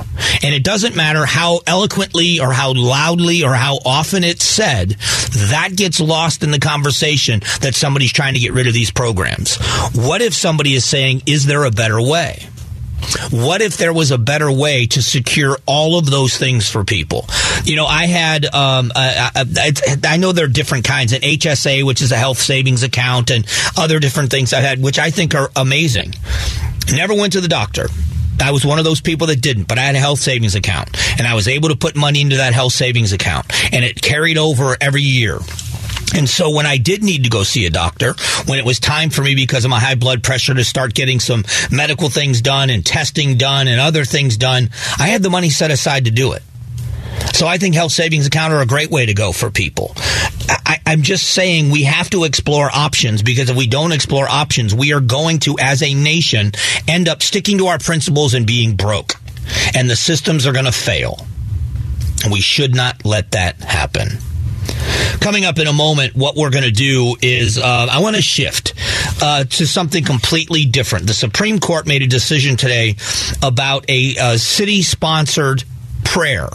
And 0.44 0.54
it 0.54 0.64
doesn't 0.64 0.96
matter 0.96 1.26
how 1.26 1.60
eloquently 1.68 2.40
or 2.40 2.52
how 2.52 2.74
loudly 2.74 3.44
or 3.44 3.54
how 3.54 3.80
often 3.86 4.24
it's 4.24 4.46
said, 4.46 4.92
that 5.50 5.72
gets 5.76 6.00
lost 6.00 6.44
in 6.44 6.52
the 6.52 6.60
conversation 6.60 7.42
that 7.62 7.76
somebody's 7.76 8.14
trying 8.14 8.34
to 8.34 8.40
get 8.40 8.54
rid 8.54 8.68
of 8.68 8.74
these 8.74 8.92
programs. 8.92 9.58
What 9.94 10.22
if 10.22 10.34
somebody 10.34 10.74
is 10.74 10.86
saying, 10.86 11.24
is 11.26 11.46
there 11.46 11.66
a 11.66 11.72
better 11.72 12.02
way? 12.02 12.48
What 13.32 13.62
if 13.62 13.78
there 13.78 13.94
was 13.94 14.12
a 14.12 14.18
better 14.18 14.52
way 14.52 14.86
to 14.88 15.02
secure 15.02 15.58
all 15.66 15.98
of 15.98 16.10
those 16.10 16.38
things 16.38 16.70
for 16.70 16.84
people? 16.84 17.26
You 17.64 17.76
know, 17.76 17.86
I 17.86 18.08
had, 18.08 18.46
um, 18.46 18.92
I, 18.96 19.32
I, 19.36 19.74
I 20.04 20.18
know 20.18 20.32
there 20.32 20.46
are 20.46 20.50
different 20.50 20.86
kinds, 20.86 21.14
an 21.14 21.22
HSA, 21.22 21.84
which 21.84 22.02
is 22.02 22.12
a 22.12 22.18
health 22.18 22.40
savings 22.40 22.84
account, 22.84 23.32
and 23.32 23.46
other 23.78 24.00
different 24.00 24.32
things 24.32 24.54
I 24.54 24.62
had, 24.62 24.82
which 24.82 25.00
I 25.00 25.10
think 25.12 25.36
are 25.36 25.50
amazing. 25.56 26.14
Never 26.94 27.14
went 27.14 27.34
to 27.34 27.42
the 27.42 27.48
doctor. 27.48 27.88
I 28.42 28.52
was 28.52 28.66
one 28.66 28.80
of 28.80 28.86
those 28.86 29.02
people 29.02 29.28
that 29.28 29.42
didn't, 29.42 29.68
but 29.68 29.78
I 29.78 29.84
had 29.84 29.96
a 29.96 30.00
health 30.00 30.20
savings 30.20 30.56
account 30.56 30.90
and 31.18 31.28
I 31.28 31.36
was 31.36 31.48
able 31.48 31.70
to 31.70 31.76
put 31.76 31.96
money 31.96 32.22
into 32.22 32.38
that 32.38 32.54
health 32.54 32.74
savings 32.74 33.14
account 33.14 33.46
and 33.74 33.86
it 33.86 34.02
carried 34.02 34.38
over 34.38 34.76
every 34.82 35.02
year. 35.02 35.40
And 36.14 36.30
so 36.30 36.52
when 36.52 36.66
I 36.66 36.78
did 36.78 37.04
need 37.04 37.24
to 37.24 37.30
go 37.30 37.44
see 37.44 37.66
a 37.66 37.70
doctor, 37.70 38.14
when 38.46 38.60
it 38.60 38.66
was 38.66 38.80
time 38.80 39.10
for 39.10 39.22
me 39.22 39.36
because 39.36 39.66
of 39.66 39.72
my 39.72 39.80
high 39.80 39.96
blood 39.96 40.24
pressure 40.24 40.54
to 40.54 40.64
start 40.64 40.94
getting 40.94 41.20
some 41.20 41.44
medical 41.72 42.10
things 42.10 42.42
done 42.42 42.70
and 42.70 42.86
testing 42.86 43.38
done 43.38 43.68
and 43.68 43.82
other 43.82 44.06
things 44.06 44.38
done, 44.38 44.70
I 45.00 45.08
had 45.08 45.24
the 45.24 45.30
money 45.30 45.50
set 45.50 45.72
aside 45.72 46.06
to 46.06 46.12
do 46.12 46.34
it. 46.34 46.44
So 47.34 47.48
I 47.48 47.58
think 47.58 47.76
health 47.76 47.92
savings 47.92 48.28
account 48.28 48.54
are 48.54 48.62
a 48.62 48.66
great 48.66 48.92
way 48.92 49.06
to 49.06 49.14
go 49.14 49.32
for 49.32 49.50
people. 49.50 49.94
I, 50.66 50.80
am 50.86 51.02
just 51.02 51.32
saying 51.32 51.70
we 51.70 51.84
have 51.84 52.10
to 52.12 52.24
explore 52.24 52.70
options 52.74 53.22
because 53.22 53.50
if 53.50 53.58
we 53.58 53.68
don't 53.68 53.92
explore 53.92 54.28
options, 54.28 54.74
we 54.74 54.94
are 54.94 55.02
going 55.02 55.40
to, 55.40 55.58
as 55.60 55.82
a 55.82 55.94
nation, 55.94 56.52
end 56.88 57.10
up 57.10 57.24
sticking 57.24 57.58
to 57.58 57.68
our 57.68 57.80
principles 57.80 58.34
and 58.34 58.46
being 58.46 58.76
broke. 58.76 59.14
And 59.76 59.90
the 59.90 59.96
systems 59.96 60.48
are 60.48 60.54
going 60.54 60.66
to 60.66 60.72
fail. 60.72 61.26
And 62.24 62.32
we 62.32 62.42
should 62.42 62.76
not 62.76 63.06
let 63.06 63.32
that 63.32 63.60
happen. 63.62 64.20
Coming 65.20 65.46
up 65.46 65.58
in 65.60 65.68
a 65.68 65.74
moment, 65.74 66.16
what 66.16 66.36
we're 66.36 66.52
going 66.52 66.64
to 66.64 66.72
do 66.72 67.16
is 67.22 67.58
uh, 67.58 67.88
I 67.90 68.00
want 68.02 68.16
to 68.16 68.22
shift 68.22 68.74
uh, 69.22 69.44
to 69.44 69.66
something 69.66 70.04
completely 70.04 70.66
different. 70.66 71.08
The 71.08 71.14
Supreme 71.14 71.60
Court 71.60 71.88
made 71.88 72.02
a 72.02 72.08
decision 72.08 72.58
today 72.58 72.96
about 73.42 73.86
a, 73.90 74.16
a 74.18 74.38
city 74.38 74.82
sponsored 74.82 75.64
prayer 76.04 76.50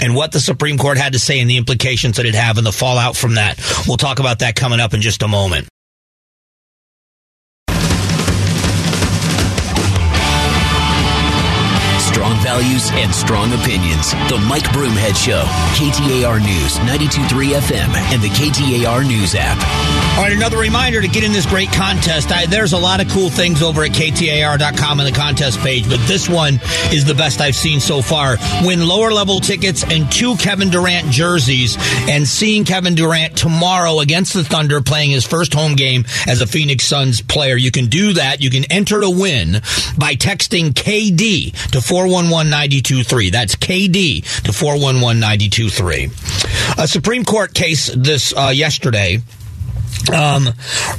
and 0.00 0.16
what 0.16 0.32
the 0.32 0.40
Supreme 0.40 0.78
Court 0.78 0.98
had 0.98 1.12
to 1.12 1.18
say 1.18 1.40
and 1.40 1.48
the 1.48 1.56
implications 1.56 2.16
that 2.16 2.26
it 2.26 2.34
have 2.34 2.58
and 2.58 2.66
the 2.66 2.72
fallout 2.72 3.16
from 3.16 3.36
that. 3.36 3.58
We'll 3.86 3.96
talk 3.96 4.18
about 4.18 4.40
that 4.40 4.56
coming 4.56 4.80
up 4.80 4.94
in 4.94 5.00
just 5.00 5.22
a 5.22 5.28
moment. 5.28 5.68
Values 12.52 12.90
and 12.92 13.14
strong 13.14 13.50
opinions. 13.54 14.10
The 14.28 14.36
Mike 14.46 14.68
Broomhead 14.76 15.16
Show. 15.16 15.42
KTAR 15.72 16.38
News, 16.44 16.76
92.3 16.80 17.58
FM, 17.58 17.88
and 18.12 18.20
the 18.20 18.28
KTAR 18.28 19.06
News 19.06 19.34
app. 19.34 19.56
All 20.18 20.22
right, 20.22 20.32
another 20.34 20.58
reminder 20.58 21.00
to 21.00 21.08
get 21.08 21.24
in 21.24 21.32
this 21.32 21.46
great 21.46 21.72
contest. 21.72 22.30
I, 22.30 22.44
there's 22.44 22.74
a 22.74 22.78
lot 22.78 23.00
of 23.00 23.08
cool 23.08 23.30
things 23.30 23.62
over 23.62 23.82
at 23.84 23.92
KTAR.com 23.92 25.00
on 25.00 25.06
the 25.06 25.12
contest 25.12 25.60
page, 25.60 25.88
but 25.88 25.98
this 26.06 26.28
one 26.28 26.60
is 26.92 27.06
the 27.06 27.14
best 27.14 27.40
I've 27.40 27.56
seen 27.56 27.80
so 27.80 28.02
far. 28.02 28.36
Win 28.66 28.86
lower 28.86 29.12
level 29.12 29.40
tickets 29.40 29.82
and 29.84 30.12
two 30.12 30.36
Kevin 30.36 30.68
Durant 30.68 31.06
jerseys, 31.06 31.78
and 32.06 32.28
seeing 32.28 32.64
Kevin 32.66 32.94
Durant 32.94 33.34
tomorrow 33.34 34.00
against 34.00 34.34
the 34.34 34.44
Thunder 34.44 34.82
playing 34.82 35.12
his 35.12 35.24
first 35.24 35.54
home 35.54 35.74
game 35.74 36.04
as 36.26 36.42
a 36.42 36.46
Phoenix 36.46 36.84
Suns 36.84 37.22
player. 37.22 37.56
You 37.56 37.70
can 37.70 37.86
do 37.86 38.12
that. 38.12 38.42
You 38.42 38.50
can 38.50 38.70
enter 38.70 39.00
to 39.00 39.08
win 39.08 39.54
by 39.96 40.16
texting 40.16 40.72
KD 40.72 41.70
to 41.70 41.80
411 41.80 42.41
That's 43.30 43.56
KD 43.56 44.42
to 44.42 44.52
411 44.52 45.22
A 46.78 46.86
Supreme 46.86 47.24
Court 47.24 47.54
case 47.54 47.92
this 47.94 48.34
uh, 48.36 48.48
yesterday 48.54 49.20
um, 50.12 50.48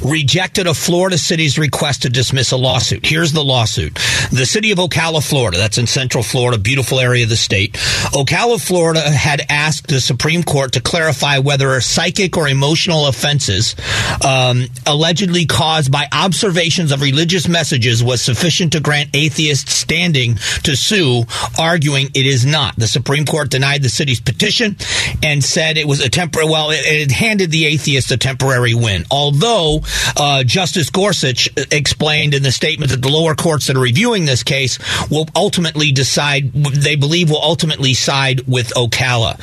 rejected 0.02 0.66
a 0.66 0.74
Florida 0.74 1.18
city's 1.18 1.58
request 1.58 2.02
to 2.02 2.08
dismiss 2.08 2.52
a 2.52 2.56
lawsuit. 2.56 3.06
Here's 3.06 3.32
the 3.32 3.44
lawsuit. 3.44 3.94
The 4.32 4.46
city 4.46 4.72
of 4.72 4.78
Ocala, 4.78 5.26
Florida, 5.26 5.58
that's 5.58 5.78
in 5.78 5.86
central 5.86 6.22
Florida, 6.22 6.58
beautiful 6.58 7.00
area 7.00 7.24
of 7.24 7.30
the 7.30 7.36
state. 7.36 7.74
Ocala, 8.12 8.64
Florida 8.64 9.00
had 9.00 9.42
asked 9.48 9.88
the 9.88 10.00
Supreme 10.00 10.42
Court 10.42 10.72
to 10.72 10.80
clarify 10.80 11.38
whether 11.38 11.80
psychic 11.80 12.36
or 12.36 12.48
emotional 12.48 13.06
offenses 13.06 13.76
um, 14.24 14.64
allegedly 14.86 15.46
caused 15.46 15.92
by 15.92 16.06
observations 16.12 16.92
of 16.92 17.02
religious 17.02 17.48
messages 17.48 18.02
was 18.02 18.22
sufficient 18.22 18.72
to 18.72 18.80
grant 18.80 19.10
atheists 19.14 19.72
standing 19.72 20.36
to 20.62 20.76
sue, 20.76 21.24
arguing 21.58 22.06
it 22.14 22.26
is 22.26 22.44
not. 22.44 22.76
The 22.76 22.86
Supreme 22.86 23.26
Court 23.26 23.50
denied 23.50 23.82
the 23.82 23.88
city's 23.88 24.20
petition 24.20 24.76
and 25.22 25.42
said 25.44 25.76
it 25.76 25.86
was 25.86 26.00
a 26.00 26.08
temporary, 26.08 26.48
well, 26.48 26.70
it, 26.70 26.80
it 26.84 27.10
handed 27.10 27.50
the 27.50 27.66
atheists 27.66 28.10
a 28.10 28.16
temporary 28.16 28.74
win. 28.84 29.04
Although 29.10 29.80
uh, 30.16 30.44
Justice 30.44 30.90
Gorsuch 30.90 31.48
explained 31.72 32.34
in 32.34 32.42
the 32.42 32.52
statement 32.52 32.92
that 32.92 33.02
the 33.02 33.08
lower 33.08 33.34
courts 33.34 33.66
that 33.66 33.76
are 33.76 33.80
reviewing 33.80 34.24
this 34.26 34.42
case 34.42 34.78
will 35.10 35.26
ultimately 35.34 35.90
decide, 35.90 36.52
they 36.52 36.96
believe 36.96 37.30
will 37.30 37.42
ultimately 37.42 37.94
side 37.94 38.42
with 38.46 38.72
Ocala. 38.74 39.40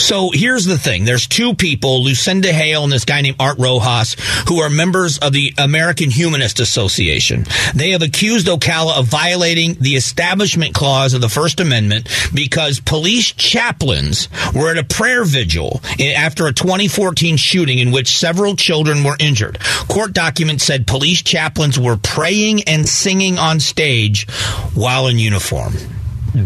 So 0.00 0.30
here's 0.32 0.64
the 0.64 0.78
thing. 0.78 1.04
There's 1.04 1.26
two 1.26 1.54
people, 1.54 2.04
Lucinda 2.04 2.52
Hale 2.52 2.84
and 2.84 2.92
this 2.92 3.04
guy 3.04 3.22
named 3.22 3.36
Art 3.40 3.58
Rojas, 3.58 4.16
who 4.48 4.60
are 4.60 4.70
members 4.70 5.18
of 5.18 5.32
the 5.32 5.52
American 5.58 6.10
Humanist 6.10 6.60
Association. 6.60 7.44
They 7.74 7.90
have 7.90 8.02
accused 8.02 8.46
Ocala 8.46 8.98
of 8.98 9.06
violating 9.06 9.74
the 9.80 9.96
Establishment 9.96 10.74
Clause 10.74 11.14
of 11.14 11.20
the 11.20 11.28
First 11.28 11.60
Amendment 11.60 12.08
because 12.32 12.78
police 12.78 13.32
chaplains 13.32 14.28
were 14.54 14.70
at 14.70 14.78
a 14.78 14.84
prayer 14.84 15.24
vigil 15.24 15.80
after 16.16 16.46
a 16.46 16.52
2014 16.52 17.36
shooting 17.36 17.78
in 17.78 17.90
which 17.90 18.16
several 18.16 18.54
children 18.54 18.75
were 18.84 19.16
injured. 19.18 19.58
Court 19.88 20.12
documents 20.12 20.64
said 20.64 20.86
police 20.86 21.22
chaplains 21.22 21.78
were 21.78 21.96
praying 21.96 22.64
and 22.64 22.88
singing 22.88 23.38
on 23.38 23.60
stage 23.60 24.28
while 24.74 25.06
in 25.06 25.18
uniform. 25.18 25.74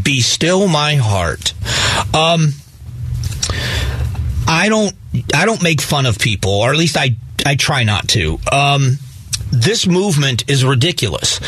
Be 0.02 0.20
still 0.20 0.68
my 0.68 0.94
heart. 0.94 1.52
Um, 2.14 2.52
I 4.46 4.68
don't 4.68 4.94
I 5.34 5.44
don't 5.44 5.62
make 5.62 5.80
fun 5.80 6.06
of 6.06 6.18
people, 6.18 6.52
or 6.52 6.70
at 6.70 6.76
least 6.76 6.96
I 6.96 7.16
I 7.44 7.56
try 7.56 7.84
not 7.84 8.08
to. 8.08 8.38
Um, 8.52 8.98
this 9.50 9.86
movement 9.86 10.48
is 10.48 10.64
ridiculous 10.64 11.40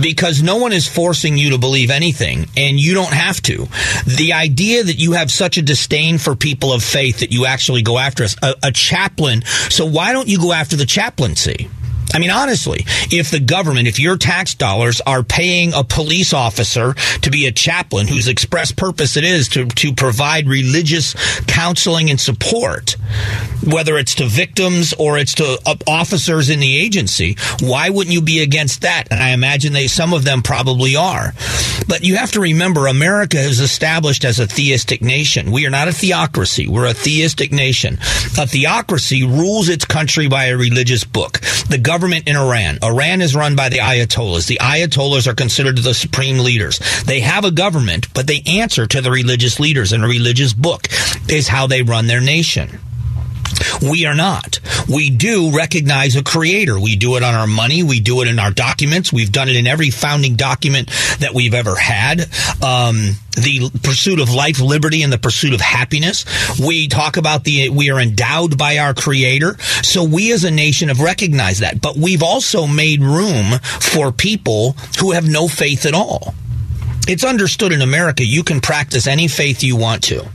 because 0.00 0.42
no 0.42 0.56
one 0.56 0.72
is 0.72 0.86
forcing 0.86 1.36
you 1.36 1.50
to 1.50 1.58
believe 1.58 1.90
anything 1.90 2.46
and 2.56 2.78
you 2.78 2.94
don't 2.94 3.12
have 3.12 3.40
to. 3.42 3.68
The 4.06 4.32
idea 4.32 4.84
that 4.84 4.98
you 4.98 5.12
have 5.12 5.30
such 5.30 5.58
a 5.58 5.62
disdain 5.62 6.18
for 6.18 6.34
people 6.34 6.72
of 6.72 6.82
faith 6.82 7.20
that 7.20 7.32
you 7.32 7.46
actually 7.46 7.82
go 7.82 7.98
after 7.98 8.24
us, 8.24 8.36
a, 8.42 8.54
a 8.62 8.72
chaplain. 8.72 9.42
So 9.70 9.86
why 9.86 10.12
don't 10.12 10.28
you 10.28 10.38
go 10.38 10.52
after 10.52 10.76
the 10.76 10.86
chaplaincy? 10.86 11.68
I 12.18 12.20
mean, 12.20 12.30
honestly, 12.30 12.84
if 13.12 13.30
the 13.30 13.38
government, 13.38 13.86
if 13.86 14.00
your 14.00 14.16
tax 14.16 14.52
dollars 14.52 15.00
are 15.02 15.22
paying 15.22 15.72
a 15.72 15.84
police 15.84 16.32
officer 16.32 16.94
to 16.94 17.30
be 17.30 17.46
a 17.46 17.52
chaplain 17.52 18.08
whose 18.08 18.26
express 18.26 18.72
purpose 18.72 19.16
it 19.16 19.22
is 19.22 19.46
to, 19.50 19.66
to 19.66 19.92
provide 19.92 20.48
religious 20.48 21.14
counseling 21.44 22.10
and 22.10 22.20
support, 22.20 22.96
whether 23.64 23.96
it's 23.98 24.16
to 24.16 24.26
victims 24.26 24.92
or 24.98 25.16
it's 25.16 25.36
to 25.36 25.60
uh, 25.64 25.76
officers 25.86 26.50
in 26.50 26.58
the 26.58 26.76
agency, 26.76 27.36
why 27.60 27.88
wouldn't 27.88 28.12
you 28.12 28.20
be 28.20 28.42
against 28.42 28.82
that? 28.82 29.04
And 29.12 29.22
I 29.22 29.30
imagine 29.30 29.72
they, 29.72 29.86
some 29.86 30.12
of 30.12 30.24
them 30.24 30.42
probably 30.42 30.96
are. 30.96 31.34
But 31.86 32.02
you 32.02 32.16
have 32.16 32.32
to 32.32 32.40
remember, 32.40 32.88
America 32.88 33.38
is 33.38 33.60
established 33.60 34.24
as 34.24 34.40
a 34.40 34.46
theistic 34.48 35.02
nation. 35.02 35.52
We 35.52 35.66
are 35.66 35.70
not 35.70 35.86
a 35.86 35.92
theocracy. 35.92 36.66
We're 36.66 36.86
a 36.86 36.94
theistic 36.94 37.52
nation. 37.52 37.94
A 38.36 38.46
theocracy 38.48 39.22
rules 39.22 39.68
its 39.68 39.84
country 39.84 40.26
by 40.26 40.46
a 40.46 40.56
religious 40.56 41.04
book. 41.04 41.38
The 41.68 41.78
government 41.80 42.07
government 42.08 42.28
in 42.28 42.36
Iran. 42.36 42.78
Iran 42.82 43.20
is 43.20 43.36
run 43.36 43.54
by 43.54 43.68
the 43.68 43.80
Ayatollahs. 43.80 44.46
The 44.46 44.60
Ayatollahs 44.62 45.26
are 45.26 45.34
considered 45.34 45.76
the 45.76 45.92
supreme 45.92 46.38
leaders. 46.38 46.80
They 47.04 47.20
have 47.20 47.44
a 47.44 47.50
government, 47.50 48.06
but 48.14 48.26
they 48.26 48.42
answer 48.46 48.86
to 48.86 49.02
the 49.02 49.10
religious 49.10 49.60
leaders, 49.60 49.92
and 49.92 50.02
a 50.02 50.08
religious 50.08 50.54
book 50.54 50.88
is 51.28 51.48
how 51.48 51.66
they 51.66 51.82
run 51.82 52.06
their 52.06 52.22
nation. 52.22 52.80
We 53.82 54.06
are 54.06 54.14
not. 54.14 54.58
We 54.88 55.10
do 55.10 55.54
recognize 55.54 56.16
a 56.16 56.22
creator. 56.22 56.78
We 56.78 56.96
do 56.96 57.16
it 57.16 57.22
on 57.22 57.34
our 57.34 57.46
money. 57.46 57.82
We 57.82 58.00
do 58.00 58.22
it 58.22 58.28
in 58.28 58.38
our 58.38 58.50
documents. 58.50 59.12
We've 59.12 59.30
done 59.30 59.48
it 59.48 59.56
in 59.56 59.66
every 59.66 59.90
founding 59.90 60.36
document 60.36 60.88
that 61.20 61.34
we've 61.34 61.54
ever 61.54 61.76
had. 61.76 62.22
Um, 62.62 63.16
the 63.36 63.70
pursuit 63.82 64.20
of 64.20 64.32
life, 64.32 64.60
liberty, 64.60 65.02
and 65.02 65.12
the 65.12 65.18
pursuit 65.18 65.54
of 65.54 65.60
happiness. 65.60 66.24
We 66.58 66.88
talk 66.88 67.16
about 67.16 67.44
the, 67.44 67.68
we 67.68 67.90
are 67.90 68.00
endowed 68.00 68.56
by 68.58 68.78
our 68.78 68.94
creator. 68.94 69.58
So 69.82 70.04
we 70.04 70.32
as 70.32 70.44
a 70.44 70.50
nation 70.50 70.88
have 70.88 71.00
recognized 71.00 71.60
that. 71.60 71.80
But 71.80 71.96
we've 71.96 72.22
also 72.22 72.66
made 72.66 73.02
room 73.02 73.58
for 73.80 74.10
people 74.10 74.72
who 75.00 75.12
have 75.12 75.28
no 75.28 75.48
faith 75.48 75.86
at 75.86 75.94
all 75.94 76.34
it's 77.08 77.24
understood 77.24 77.72
in 77.72 77.80
America 77.80 78.24
you 78.24 78.44
can 78.44 78.60
practice 78.60 79.06
any 79.06 79.28
faith 79.28 79.62
you 79.62 79.76
want 79.76 80.04
to, 80.04 80.28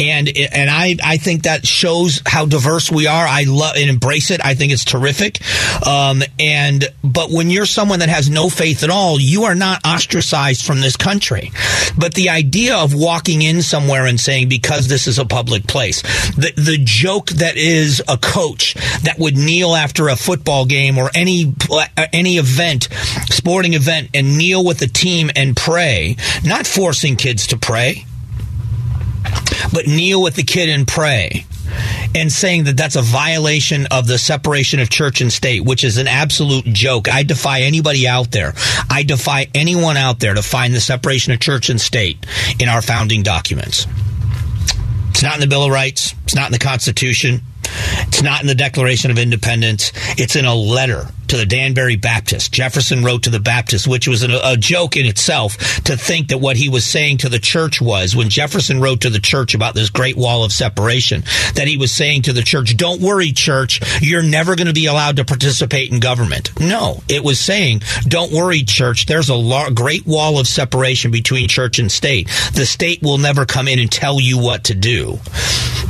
and 0.00 0.28
and 0.28 0.68
I 0.68 0.96
I 1.02 1.16
think 1.16 1.44
that 1.44 1.66
shows 1.66 2.22
how 2.26 2.46
diverse 2.46 2.90
we 2.90 3.06
are. 3.06 3.26
I 3.26 3.44
love 3.44 3.76
and 3.76 3.88
embrace 3.88 4.30
it. 4.30 4.44
I 4.44 4.54
think 4.54 4.72
it's 4.72 4.84
terrific. 4.84 5.40
Um, 5.86 6.22
and 6.38 6.84
but 7.04 7.30
when 7.30 7.50
you're 7.50 7.66
someone 7.66 8.00
that 8.00 8.08
has 8.08 8.28
no 8.28 8.48
faith 8.48 8.82
at 8.82 8.90
all, 8.90 9.20
you 9.20 9.44
are 9.44 9.54
not 9.54 9.86
ostracized 9.86 10.64
from 10.66 10.80
this 10.80 10.96
country. 10.96 11.52
But 11.96 12.14
the 12.14 12.28
idea 12.28 12.76
of 12.76 12.94
walking 12.94 13.42
in 13.42 13.62
somewhere 13.62 14.06
and 14.06 14.18
saying 14.20 14.48
because 14.48 14.88
this 14.88 15.06
is 15.06 15.18
a 15.18 15.24
public 15.24 15.66
place, 15.66 16.02
the 16.32 16.52
the 16.56 16.78
joke 16.78 17.30
that 17.30 17.56
is 17.56 18.02
a 18.08 18.16
coach 18.18 18.74
that 19.02 19.18
would 19.18 19.36
kneel 19.36 19.74
after 19.74 20.08
a 20.08 20.16
football 20.16 20.64
game 20.64 20.98
or 20.98 21.10
any 21.14 21.54
any 22.12 22.38
event, 22.38 22.88
sporting 23.30 23.74
event, 23.74 24.10
and 24.14 24.36
kneel 24.36 24.64
with 24.64 24.78
the 24.78 24.86
team 24.86 25.30
and 25.36 25.56
pray 25.56 26.07
not 26.44 26.66
forcing 26.66 27.16
kids 27.16 27.48
to 27.48 27.58
pray, 27.58 28.04
but 29.72 29.86
kneel 29.86 30.22
with 30.22 30.36
the 30.36 30.42
kid 30.42 30.68
and 30.68 30.86
pray 30.86 31.44
and 32.14 32.32
saying 32.32 32.64
that 32.64 32.76
that's 32.76 32.96
a 32.96 33.02
violation 33.02 33.86
of 33.90 34.06
the 34.06 34.18
separation 34.18 34.80
of 34.80 34.88
church 34.88 35.20
and 35.20 35.32
state, 35.32 35.62
which 35.62 35.84
is 35.84 35.98
an 35.98 36.08
absolute 36.08 36.64
joke. 36.64 37.08
I 37.08 37.22
defy 37.22 37.60
anybody 37.62 38.08
out 38.08 38.30
there. 38.30 38.54
I 38.90 39.02
defy 39.02 39.48
anyone 39.54 39.96
out 39.96 40.20
there 40.20 40.34
to 40.34 40.42
find 40.42 40.74
the 40.74 40.80
separation 40.80 41.32
of 41.32 41.40
church 41.40 41.68
and 41.68 41.80
state 41.80 42.24
in 42.58 42.68
our 42.68 42.82
founding 42.82 43.22
documents. 43.22 43.86
It's 45.10 45.22
not 45.22 45.34
in 45.34 45.40
the 45.40 45.46
Bill 45.46 45.64
of 45.64 45.70
Rights. 45.70 46.14
It's 46.24 46.34
not 46.34 46.46
in 46.46 46.52
the 46.52 46.58
Constitution. 46.58 47.42
It's 48.08 48.22
not 48.22 48.40
in 48.40 48.46
the 48.46 48.54
Declaration 48.54 49.10
of 49.10 49.18
Independence. 49.18 49.92
It's 50.18 50.36
in 50.36 50.44
a 50.44 50.54
letter 50.54 51.08
to 51.28 51.36
the 51.36 51.46
Danbury 51.46 51.96
Baptist. 51.96 52.52
Jefferson 52.52 53.04
wrote 53.04 53.22
to 53.24 53.30
the 53.30 53.40
Baptist, 53.40 53.86
which 53.86 54.08
was 54.08 54.22
a, 54.22 54.40
a, 54.42 54.56
joke 54.56 54.96
in 54.96 55.06
itself 55.06 55.56
to 55.84 55.96
think 55.96 56.28
that 56.28 56.38
what 56.38 56.56
he 56.56 56.68
was 56.68 56.84
saying 56.84 57.18
to 57.18 57.28
the 57.28 57.38
church 57.38 57.80
was 57.80 58.16
when 58.16 58.30
Jefferson 58.30 58.80
wrote 58.80 59.02
to 59.02 59.10
the 59.10 59.18
church 59.18 59.54
about 59.54 59.74
this 59.74 59.90
great 59.90 60.16
wall 60.16 60.42
of 60.42 60.52
separation, 60.52 61.22
that 61.54 61.68
he 61.68 61.76
was 61.76 61.92
saying 61.92 62.22
to 62.22 62.32
the 62.32 62.42
church, 62.42 62.76
don't 62.76 63.00
worry, 63.00 63.32
church, 63.32 63.80
you're 64.00 64.22
never 64.22 64.56
going 64.56 64.66
to 64.66 64.72
be 64.72 64.86
allowed 64.86 65.16
to 65.16 65.24
participate 65.24 65.92
in 65.92 66.00
government. 66.00 66.58
No, 66.58 67.02
it 67.08 67.22
was 67.22 67.38
saying, 67.38 67.82
don't 68.04 68.32
worry, 68.32 68.62
church, 68.62 69.06
there's 69.06 69.30
a 69.30 69.70
great 69.74 70.06
wall 70.06 70.38
of 70.38 70.48
separation 70.48 71.10
between 71.10 71.48
church 71.48 71.78
and 71.78 71.92
state. 71.92 72.28
The 72.54 72.66
state 72.66 73.02
will 73.02 73.18
never 73.18 73.44
come 73.44 73.68
in 73.68 73.78
and 73.78 73.92
tell 73.92 74.20
you 74.20 74.38
what 74.38 74.64
to 74.64 74.74
do. 74.74 75.18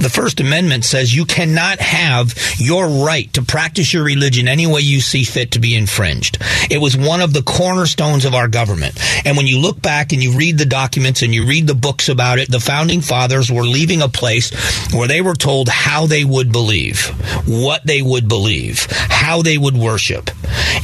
The 0.00 0.10
First 0.12 0.38
Amendment 0.38 0.84
says 0.84 1.14
you 1.14 1.24
cannot 1.24 1.67
have 1.80 2.34
your 2.58 3.04
right 3.04 3.32
to 3.34 3.42
practice 3.42 3.92
your 3.92 4.04
religion 4.04 4.48
any 4.48 4.66
way 4.66 4.80
you 4.80 5.00
see 5.00 5.24
fit 5.24 5.52
to 5.52 5.60
be 5.60 5.74
infringed. 5.74 6.38
It 6.70 6.80
was 6.80 6.96
one 6.96 7.20
of 7.20 7.32
the 7.32 7.42
cornerstones 7.42 8.24
of 8.24 8.34
our 8.34 8.48
government. 8.48 8.98
And 9.26 9.36
when 9.36 9.46
you 9.46 9.58
look 9.58 9.80
back 9.82 10.12
and 10.12 10.22
you 10.22 10.36
read 10.36 10.58
the 10.58 10.66
documents 10.66 11.22
and 11.22 11.34
you 11.34 11.46
read 11.46 11.66
the 11.66 11.74
books 11.74 12.08
about 12.08 12.38
it, 12.38 12.50
the 12.50 12.60
founding 12.60 13.00
fathers 13.00 13.50
were 13.50 13.62
leaving 13.62 14.02
a 14.02 14.08
place 14.08 14.50
where 14.92 15.08
they 15.08 15.20
were 15.20 15.34
told 15.34 15.68
how 15.68 16.06
they 16.06 16.24
would 16.24 16.52
believe, 16.52 17.06
what 17.46 17.86
they 17.86 18.02
would 18.02 18.28
believe, 18.28 18.86
how 18.90 19.42
they 19.42 19.58
would 19.58 19.76
worship. 19.76 20.30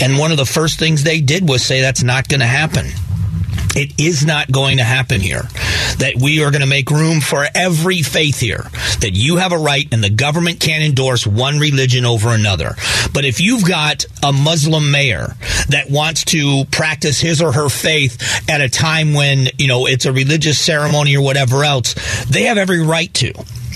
And 0.01 0.19
one 0.19 0.31
of 0.31 0.37
the 0.37 0.47
first 0.47 0.79
things 0.79 1.03
they 1.03 1.21
did 1.21 1.49
was 1.49 1.65
say 1.65 1.81
that's 1.81 2.03
not 2.03 2.29
going 2.29 2.41
to 2.41 2.47
happen. 2.47 2.87
It 3.77 4.01
is 4.01 4.25
not 4.25 4.51
going 4.51 4.79
to 4.79 4.85
happen 4.85 5.21
here. 5.21 5.43
That 5.99 6.15
we 6.21 6.43
are 6.43 6.51
going 6.51 6.61
to 6.61 6.67
make 6.67 6.91
room 6.91 7.21
for 7.21 7.47
every 7.55 8.03
faith 8.03 8.41
here. 8.41 8.67
That 9.01 9.13
you 9.13 9.37
have 9.37 9.53
a 9.53 9.59
right 9.59 9.87
and 9.93 10.03
the 10.03 10.11
government 10.11 10.61
can't 10.61 10.85
endorse 10.85 11.27
one 11.27 11.59
religion 11.59 12.05
over 12.05 12.31
another. 12.31 12.77
But 13.13 13.25
if 13.25 13.41
you've 13.41 13.67
got 13.67 14.07
a 14.23 14.33
Muslim 14.33 14.91
mayor 14.91 15.37
that 15.69 15.91
wants 15.91 16.25
to 16.27 16.65
practice 16.67 17.21
his 17.21 17.43
or 17.43 17.53
her 17.53 17.69
faith 17.69 18.49
at 18.49 18.61
a 18.61 18.69
time 18.69 19.15
when, 19.15 19.49
you 19.59 19.69
know, 19.69 19.87
it's 19.87 20.07
a 20.07 20.13
religious 20.13 20.59
ceremony 20.59 21.17
or 21.17 21.23
whatever 21.23 21.65
else, 21.65 21.95
they 22.25 22.45
have 22.45 22.59
every 22.59 22.81
right 22.81 23.13
to 23.15 23.33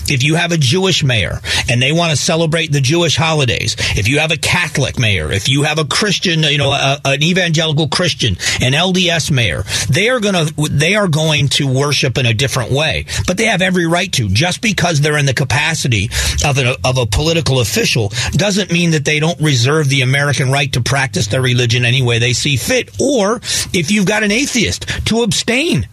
if 0.09 0.23
you 0.23 0.35
have 0.35 0.51
a 0.51 0.57
Jewish 0.57 1.03
mayor 1.03 1.39
and 1.69 1.81
they 1.81 1.91
want 1.91 2.11
to 2.11 2.17
celebrate 2.17 2.71
the 2.71 2.81
Jewish 2.81 3.15
holidays, 3.15 3.75
if 3.97 4.07
you 4.07 4.19
have 4.19 4.31
a 4.31 4.37
Catholic 4.37 4.99
mayor, 4.99 5.31
if 5.31 5.49
you 5.49 5.63
have 5.63 5.79
a 5.79 5.85
Christian, 5.85 6.43
you 6.43 6.57
know, 6.57 6.71
a, 6.71 6.99
an 7.05 7.23
evangelical 7.23 7.87
Christian, 7.87 8.35
an 8.61 8.73
LDS 8.73 9.31
mayor, 9.31 9.63
they 9.89 10.09
are 10.09 10.19
going 10.19 10.47
to 10.47 10.69
they 10.69 10.95
are 10.95 11.07
going 11.07 11.49
to 11.49 11.67
worship 11.71 12.17
in 12.17 12.25
a 12.25 12.33
different 12.33 12.71
way. 12.71 13.05
But 13.27 13.37
they 13.37 13.45
have 13.45 13.61
every 13.61 13.87
right 13.87 14.11
to. 14.13 14.29
Just 14.29 14.61
because 14.61 15.01
they're 15.01 15.17
in 15.17 15.25
the 15.25 15.33
capacity 15.33 16.09
of 16.45 16.57
a, 16.57 16.75
of 16.83 16.97
a 16.97 17.05
political 17.05 17.59
official 17.59 18.11
doesn't 18.31 18.71
mean 18.71 18.91
that 18.91 19.05
they 19.05 19.19
don't 19.19 19.39
reserve 19.39 19.89
the 19.89 20.01
American 20.01 20.51
right 20.51 20.71
to 20.73 20.81
practice 20.81 21.27
their 21.27 21.41
religion 21.41 21.85
any 21.85 22.01
way 22.01 22.19
they 22.19 22.33
see 22.33 22.57
fit. 22.57 22.89
Or 22.99 23.37
if 23.73 23.91
you've 23.91 24.05
got 24.05 24.23
an 24.23 24.31
atheist, 24.31 24.87
to 25.05 25.23
abstain 25.23 25.87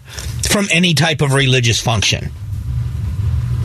from 0.48 0.66
any 0.70 0.94
type 0.94 1.20
of 1.20 1.32
religious 1.32 1.80
function. 1.80 2.30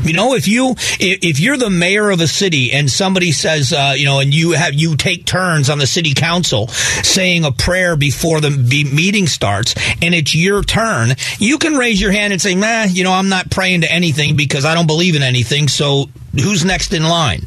You 0.04 0.14
know, 0.14 0.34
if 0.34 0.48
you 0.48 0.76
if 1.00 1.40
you're 1.40 1.58
the 1.58 1.70
mayor 1.70 2.10
of 2.10 2.20
a 2.22 2.28
city 2.28 2.72
and 2.72 2.90
somebody 2.90 3.32
says, 3.32 3.74
uh, 3.74 3.94
you 3.96 4.06
know, 4.06 4.20
and 4.20 4.34
you 4.34 4.52
have 4.52 4.74
you 4.74 4.96
take 4.96 5.26
turns 5.26 5.70
on 5.70 5.78
the 5.78 5.88
city 5.88 6.14
council 6.14 6.68
saying 6.68 7.46
a 7.46 7.52
prayer 7.52 7.96
before 7.96 8.42
the 8.42 8.50
meeting 8.50 9.28
starts, 9.28 9.76
and 10.02 10.16
it's 10.16 10.36
your 10.36 10.64
turn, 10.64 11.16
you 11.40 11.58
can 11.58 11.76
raise 11.76 12.02
your 12.02 12.12
hand 12.12 12.34
and 12.34 12.42
say, 12.42 12.56
"Nah, 12.56 12.84
you 12.84 13.04
know, 13.04 13.14
I'm 13.14 13.30
not 13.30 13.50
praying 13.50 13.82
to 13.82 13.92
anything 13.92 14.36
because 14.36 14.66
I 14.66 14.76
don't 14.76 14.88
believe 14.88 15.16
in 15.16 15.24
anything." 15.24 15.68
So, 15.68 16.10
who's 16.34 16.66
next 16.66 16.94
in 16.94 17.04
line? 17.04 17.46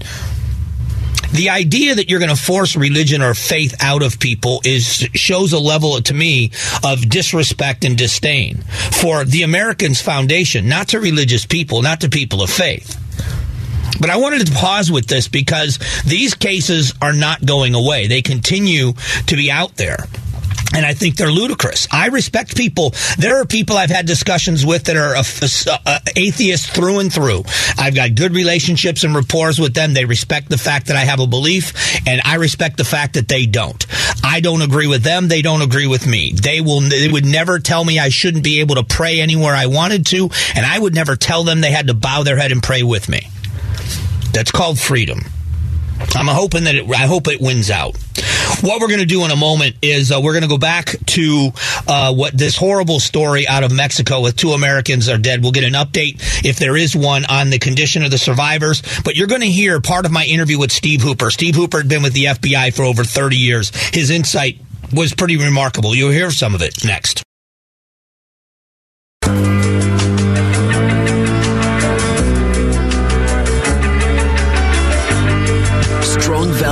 The 1.35 1.51
idea 1.51 1.97
that 1.97 2.09
you're 2.09 2.21
going 2.21 2.35
to 2.35 2.41
force 2.41 2.77
religion 2.77 3.21
or 3.21 3.35
faith 3.35 3.75
out 3.81 4.03
of 4.03 4.21
people 4.21 4.61
is 4.65 5.09
shows 5.15 5.53
a 5.53 5.59
level 5.59 6.01
to 6.01 6.15
me 6.15 6.53
of 6.85 7.09
disrespect 7.09 7.85
and 7.85 7.99
disdain 7.99 8.59
for 8.93 9.25
the 9.25 9.43
Americans 9.43 10.01
Foundation, 10.01 10.69
not 10.69 10.89
to 10.89 11.01
religious 11.01 11.45
people, 11.45 11.83
not 11.83 12.01
to 12.03 12.09
people 12.09 12.41
of 12.41 12.51
faith. 12.51 13.01
But 14.01 14.11
I 14.11 14.17
wanted 14.17 14.47
to 14.47 14.53
pause 14.53 14.91
with 14.91 15.07
this 15.07 15.29
because 15.29 15.79
these 16.05 16.35
cases 16.35 16.95
are 17.03 17.13
not 17.13 17.45
going 17.45 17.75
away. 17.75 18.07
They 18.07 18.23
continue 18.23 18.93
to 19.27 19.37
be 19.37 19.51
out 19.51 19.77
there. 19.77 20.07
And 20.75 20.85
I 20.85 20.95
think 20.95 21.17
they're 21.17 21.31
ludicrous. 21.31 21.87
I 21.93 22.09
respect 22.09 22.57
people. 22.57 22.95
There 23.17 23.41
are 23.41 23.45
people 23.45 23.77
I've 23.77 23.91
had 23.91 24.07
discussions 24.07 24.67
with 24.67 24.85
that 24.85 24.97
are 24.97 25.15
uh, 25.15 25.79
uh, 25.87 25.99
atheists 26.17 26.69
through 26.69 26.99
and 26.99 27.13
through. 27.13 27.45
I've 27.79 27.95
got 27.95 28.15
good 28.17 28.35
relationships 28.35 29.05
and 29.05 29.15
rapport 29.15 29.45
with 29.59 29.75
them. 29.75 29.93
They 29.93 30.07
respect 30.07 30.49
the 30.49 30.57
fact 30.57 30.87
that 30.87 30.97
I 30.97 31.01
have 31.01 31.21
a 31.21 31.27
belief, 31.27 32.01
and 32.07 32.23
I 32.25 32.37
respect 32.37 32.79
the 32.79 32.85
fact 32.85 33.15
that 33.15 33.29
they 33.29 33.45
don't. 33.45 33.85
I 34.25 34.41
don't 34.41 34.63
agree 34.63 34.87
with 34.87 35.03
them. 35.03 35.29
They 35.29 35.43
don't 35.43 35.61
agree 35.61 35.87
with 35.87 36.07
me. 36.07 36.33
They 36.33 36.63
will. 36.63 36.81
They 36.81 37.09
would 37.09 37.27
never 37.27 37.59
tell 37.59 37.85
me 37.85 37.99
I 37.99 38.09
shouldn't 38.09 38.43
be 38.43 38.61
able 38.61 38.77
to 38.77 38.85
pray 38.85 39.21
anywhere 39.21 39.55
I 39.55 39.67
wanted 39.67 40.07
to, 40.07 40.31
and 40.57 40.65
I 40.65 40.79
would 40.79 40.95
never 40.95 41.15
tell 41.15 41.45
them 41.45 41.61
they 41.61 41.73
had 41.73 41.89
to 41.89 41.95
bow 41.95 42.23
their 42.23 42.39
head 42.39 42.53
and 42.53 42.63
pray 42.63 42.83
with 42.83 43.09
me. 43.09 43.29
That's 44.33 44.51
called 44.51 44.79
freedom. 44.79 45.21
I'm 46.17 46.27
hoping 46.27 46.65
that 46.65 46.75
it, 46.75 46.91
I 46.91 47.07
hope 47.07 47.29
it 47.29 47.41
wins 47.41 47.71
out. 47.71 47.97
What 48.65 48.81
we're 48.81 48.89
going 48.89 49.01
to 49.01 49.07
do 49.07 49.27
in 49.27 49.31
a 49.31 49.37
moment 49.37 49.77
is 49.83 50.11
uh, 50.11 50.23
we're 50.23 50.33
going 50.33 50.43
to 50.45 50.49
go 50.49 50.57
back 50.57 50.97
to 51.09 51.51
uh, 51.87 52.15
what 52.15 52.37
this 52.37 52.57
horrible 52.57 52.99
story 52.99 53.47
out 53.47 53.63
of 53.63 53.71
Mexico 53.71 54.23
with 54.23 54.37
two 54.37 54.53
Americans 54.53 55.07
are 55.11 55.19
dead. 55.19 55.43
We'll 55.43 55.53
get 55.53 55.65
an 55.65 55.75
update 55.75 56.15
if 56.47 56.59
there 56.59 56.75
is 56.75 56.97
one 56.97 57.27
on 57.27 57.51
the 57.51 57.59
condition 57.59 58.05
of 58.05 58.11
the 58.11 58.17
survivors. 58.17 58.83
But 59.05 59.17
you're 59.17 59.27
going 59.27 59.43
to 59.43 59.51
hear 59.51 59.83
part 59.83 60.07
of 60.07 60.13
my 60.13 60.25
interview 60.25 60.59
with 60.59 60.73
Steve 60.73 61.03
Hooper. 61.03 61.31
Steve 61.31 61.55
Hooper 61.55 61.77
had 61.77 61.89
been 61.91 62.03
with 62.03 62.15
the 62.15 62.25
FBI 62.25 62.75
for 62.75 62.85
over 62.85 63.05
30 63.05 63.37
years. 63.37 63.71
His 63.93 64.09
insight 64.09 64.59
was 64.95 65.13
pretty 65.13 65.37
remarkable. 65.37 65.95
You'll 65.95 66.11
hear 66.11 66.31
some 66.31 66.55
of 66.55 66.63
it 66.63 66.87
next. 66.87 67.23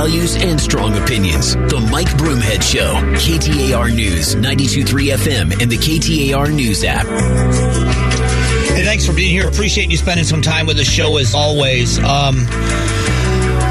Values 0.03 0.35
and 0.35 0.59
strong 0.59 0.97
opinions. 1.01 1.55
The 1.55 1.87
Mike 1.89 2.09
Broomhead 2.17 2.61
Show, 2.61 2.93
KTAR 3.15 3.95
News, 3.95 4.35
92.3 4.35 5.15
FM, 5.15 5.61
and 5.61 5.71
the 5.71 5.77
KTAR 5.77 6.53
News 6.53 6.83
app. 6.83 7.05
Hey, 8.75 8.83
thanks 8.83 9.05
for 9.05 9.13
being 9.13 9.31
here. 9.31 9.47
Appreciate 9.47 9.89
you 9.89 9.95
spending 9.95 10.25
some 10.25 10.41
time 10.41 10.65
with 10.65 10.75
the 10.75 10.83
show 10.83 11.15
as 11.15 11.33
always. 11.33 11.99
Um, 11.99 12.45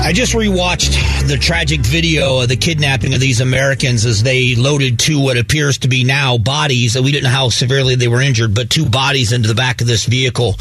I 0.05 0.13
just 0.15 0.33
rewatched 0.33 1.29
the 1.29 1.37
tragic 1.37 1.81
video 1.81 2.41
of 2.41 2.49
the 2.49 2.57
kidnapping 2.57 3.13
of 3.13 3.21
these 3.21 3.43
Americans 3.43 4.07
as 4.07 4.23
they 4.23 4.55
loaded 4.55 4.99
two 4.99 5.21
what 5.21 5.37
appears 5.37 5.77
to 5.79 5.89
be 5.89 6.03
now 6.03 6.39
bodies. 6.39 6.99
We 6.99 7.13
didn't 7.13 7.25
know 7.25 7.29
how 7.29 7.51
severely 7.51 7.95
they 7.97 8.09
were 8.09 8.23
injured, 8.23 8.55
but 8.55 8.71
two 8.71 8.89
bodies 8.89 9.33
into 9.33 9.49
the 9.49 9.55
back 9.55 9.83
of 9.83 9.87
this 9.87 10.07
vehicle. 10.07 10.55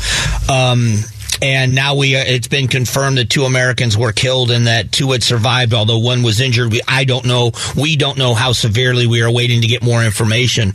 Um, 0.50 0.98
and 1.42 1.74
now 1.74 1.96
we 1.96 2.16
uh, 2.16 2.24
it's 2.26 2.48
been 2.48 2.68
confirmed 2.68 3.18
that 3.18 3.30
two 3.30 3.44
Americans 3.44 3.98
were 3.98 4.12
killed 4.12 4.52
and 4.52 4.68
that 4.68 4.92
two 4.92 5.12
had 5.12 5.24
survived, 5.24 5.74
although 5.74 5.98
one 5.98 6.24
was 6.24 6.40
injured. 6.40 6.72
We, 6.72 6.82
I 6.88 7.04
don't 7.04 7.26
know. 7.26 7.52
We 7.76 7.96
don't 7.96 8.18
know 8.18 8.34
how 8.34 8.52
severely. 8.52 9.08
We 9.08 9.22
are 9.22 9.32
waiting 9.32 9.62
to 9.62 9.68
get 9.68 9.84
more 9.84 10.04
information. 10.04 10.74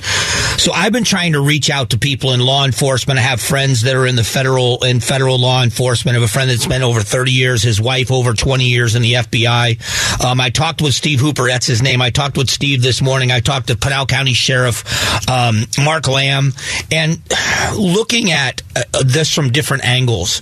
So 0.58 0.72
I've 0.72 0.92
been 0.92 1.04
trying 1.04 1.32
to 1.34 1.40
reach 1.40 1.70
out 1.70 1.90
to 1.90 1.98
people 1.98 2.32
in 2.32 2.40
law 2.40 2.64
enforcement. 2.64 3.18
I 3.18 3.22
have 3.22 3.40
friends 3.40 3.82
that 3.82 3.94
are 3.94 4.06
in 4.06 4.16
the 4.16 4.24
federal 4.24 4.82
in 4.84 5.00
federal 5.00 5.38
law 5.38 5.62
enforcement. 5.62 6.16
I 6.16 6.20
have 6.20 6.28
a 6.28 6.32
friend 6.32 6.50
that's 6.50 6.62
spent 6.62 6.82
over 6.82 7.00
30 7.00 7.30
years, 7.30 7.62
his 7.62 7.80
wife 7.80 8.10
over 8.10 8.32
20 8.32 8.64
years 8.64 8.94
in 8.94 9.02
the 9.02 9.14
FBI. 9.14 10.24
Um, 10.24 10.40
I 10.40 10.50
talked 10.50 10.82
with 10.82 10.94
Steve 10.94 11.20
Hooper. 11.20 11.46
That's 11.46 11.66
his 11.66 11.82
name. 11.82 12.02
I 12.02 12.10
talked 12.10 12.36
with 12.36 12.50
Steve 12.50 12.82
this 12.82 13.00
morning. 13.00 13.30
I 13.30 13.40
talked 13.40 13.68
to 13.68 13.76
Pinal 13.76 14.06
County 14.06 14.32
Sheriff 14.32 14.84
um, 15.30 15.64
Mark 15.84 16.08
Lamb, 16.08 16.52
and 16.90 17.20
looking 17.76 18.30
at 18.30 18.62
uh, 18.74 19.02
this 19.04 19.32
from 19.32 19.52
different 19.52 19.84
angles. 19.84 20.40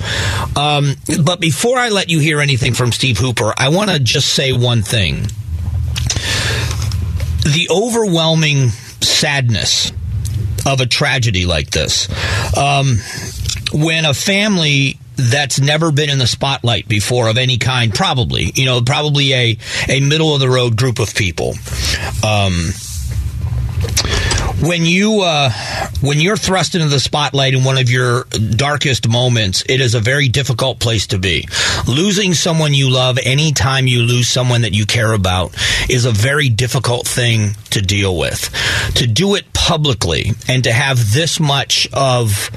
Um, 0.57 0.95
but 1.23 1.41
before 1.41 1.79
I 1.79 1.89
let 1.89 2.11
you 2.11 2.19
hear 2.19 2.41
anything 2.41 2.75
from 2.75 2.93
Steve 2.93 3.19
Hooper, 3.19 3.53
I 3.57 3.69
want 3.69 3.91
to 3.91 3.99
just 3.99 4.33
say 4.33 4.53
one 4.53 4.83
thing. 4.83 5.23
The 7.43 7.69
overwhelming 7.71 8.69
sadness 9.01 9.93
of 10.67 10.81
a 10.81 10.87
tragedy 10.87 11.45
like 11.45 11.71
this, 11.71 12.09
um, 12.57 12.99
when 13.73 14.05
a 14.07 14.15
family 14.15 14.99
that's 15.17 15.61
never 15.61 15.93
been 15.93 16.11
in 16.11 16.19
the 16.19 16.27
spotlight 16.27 16.89
before 16.89 17.29
of 17.29 17.39
any 17.39 17.59
kind, 17.59 17.95
probably, 17.95 18.51
you 18.55 18.65
know, 18.65 18.81
probably 18.81 19.33
a, 19.33 19.59
a 19.89 20.01
middle 20.01 20.35
of 20.35 20.41
the 20.41 20.49
road 20.49 20.77
group 20.77 20.99
of 20.99 21.15
people. 21.15 21.55
Um, 22.25 22.71
when 24.61 24.85
you 24.85 25.21
uh, 25.21 25.51
when 26.01 26.21
you're 26.21 26.37
thrust 26.37 26.75
into 26.75 26.89
the 26.89 27.01
spotlight 27.01 27.55
in 27.55 27.65
one 27.65 27.79
of 27.79 27.91
your 27.91 28.25
darkest 28.57 29.09
moments, 29.09 29.65
it 29.69 29.81
is 29.81 29.95
a 29.95 30.01
very 30.01 30.29
difficult 30.29 30.79
place 30.79 31.07
to 31.09 31.19
be. 31.19 31.49
Losing 31.87 32.35
someone 32.35 32.75
you 32.75 32.91
love 32.91 33.19
anytime 33.23 33.87
you 33.87 34.03
lose 34.03 34.29
someone 34.29 34.63
that 34.63 34.73
you 34.73 34.87
care 34.87 35.13
about 35.13 35.55
is 35.89 36.05
a 36.05 36.13
very 36.13 36.49
difficult 36.49 37.07
thing 37.07 37.57
to 37.71 37.83
deal 37.83 38.17
with. 38.17 38.51
To 38.97 39.07
do 39.07 39.35
it 39.35 39.53
publicly 39.53 40.33
and 40.47 40.63
to 40.65 40.73
have 40.73 41.13
this 41.13 41.41
much 41.41 41.89
of 41.93 42.51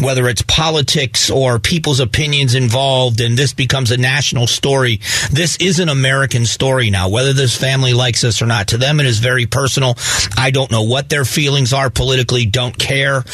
whether 0.00 0.28
it's 0.28 0.42
politics 0.42 1.30
or 1.30 1.58
people's 1.58 2.00
opinions 2.00 2.54
involved 2.54 3.20
and 3.20 3.36
this 3.36 3.54
becomes 3.54 3.90
a 3.90 3.96
national 3.96 4.46
story. 4.46 5.00
This 5.32 5.56
is 5.56 5.80
an 5.80 5.88
American 5.88 6.44
story 6.44 6.90
now, 6.90 7.08
whether 7.08 7.32
this 7.32 7.56
family 7.56 7.94
likes 7.94 8.24
us 8.24 8.42
or 8.42 8.46
not. 8.46 8.68
To 8.68 8.78
them, 8.78 9.00
it 9.00 9.06
is 9.06 9.18
very 9.18 9.46
personal. 9.46 9.96
I 10.36 10.50
don't 10.50 10.70
know 10.70 10.82
what 10.82 11.08
their 11.08 11.24
feelings 11.40 11.72
are 11.72 11.88
politically, 11.88 12.44
don't 12.44 12.78
care. 12.78 13.24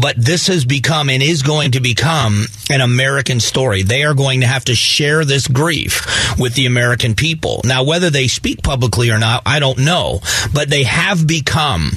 But 0.00 0.14
this 0.16 0.46
has 0.46 0.64
become 0.64 1.10
and 1.10 1.20
is 1.20 1.42
going 1.42 1.72
to 1.72 1.80
become 1.80 2.44
an 2.70 2.80
American 2.80 3.40
story. 3.40 3.82
They 3.82 4.04
are 4.04 4.14
going 4.14 4.42
to 4.42 4.46
have 4.46 4.66
to 4.66 4.76
share 4.76 5.24
this 5.24 5.48
grief 5.48 6.38
with 6.38 6.54
the 6.54 6.66
American 6.66 7.16
people. 7.16 7.62
Now, 7.64 7.82
whether 7.82 8.08
they 8.08 8.28
speak 8.28 8.62
publicly 8.62 9.10
or 9.10 9.18
not, 9.18 9.42
I 9.44 9.58
don't 9.58 9.78
know. 9.78 10.20
But 10.54 10.70
they 10.70 10.84
have 10.84 11.26
become 11.26 11.90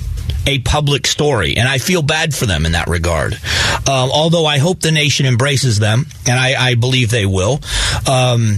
a 0.48 0.58
public 0.58 1.06
story, 1.06 1.56
and 1.58 1.70
I 1.70 1.78
feel 1.78 2.02
bad 2.02 2.34
for 2.34 2.48
them 2.48 2.66
in 2.66 2.72
that 2.72 2.88
regard. 2.88 3.38
Uh, 3.88 4.10
although 4.12 4.48
I 4.48 4.58
hope 4.58 4.80
the 4.80 4.92
nation 4.92 5.28
embraces 5.28 5.78
them, 5.78 6.08
and 6.26 6.40
I, 6.40 6.70
I 6.70 6.74
believe 6.74 7.12
they 7.12 7.28
will. 7.28 7.60
Um, 8.10 8.58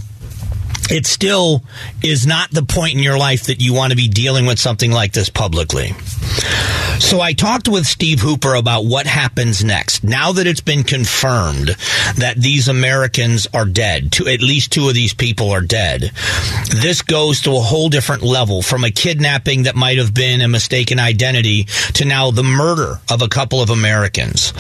it 0.90 1.06
still 1.06 1.64
is 2.02 2.26
not 2.26 2.52
the 2.52 2.64
point 2.64 2.94
in 2.94 3.00
your 3.00 3.18
life 3.18 3.48
that 3.48 3.60
you 3.60 3.74
want 3.74 3.92
to 3.92 3.98
be 3.98 4.08
dealing 4.08 4.46
with 4.46 4.60
something 4.60 4.92
like 4.92 5.12
this 5.12 5.30
publicly. 5.30 5.94
So 7.02 7.20
I 7.20 7.34
talked 7.34 7.68
with 7.68 7.86
Steve 7.86 8.22
Hooper 8.22 8.56
about 8.56 8.86
what 8.86 9.06
happens 9.06 9.64
next. 9.64 10.04
Now 10.04 10.32
that 10.34 10.48
it's 10.48 10.62
been 10.62 10.84
confirmed 10.84 11.76
that 12.16 12.36
these 12.38 12.68
Americans 12.68 13.48
are 13.54 13.66
dead, 13.66 14.14
to 14.14 14.28
at 14.28 14.42
least 14.42 14.72
two 14.72 14.88
of 14.88 14.94
these 14.94 15.14
people 15.14 15.50
are 15.50 15.62
dead, 15.62 16.12
this 16.70 17.02
goes 17.02 17.42
to 17.42 17.52
a 17.52 17.60
whole 17.60 17.90
different 17.90 18.22
level 18.22 18.62
from 18.62 18.84
a 18.84 18.92
kidnapping 18.92 19.64
that 19.64 19.76
might 19.76 19.98
have 19.98 20.14
been 20.14 20.42
a 20.42 20.48
mistaken 20.48 21.00
identity 21.00 21.66
to 21.96 22.06
now 22.06 22.32
the 22.32 22.44
murder 22.44 23.02
of 23.10 23.22
a 23.22 23.28
couple 23.28 23.62
of 23.62 23.72
Americans. 23.72 24.54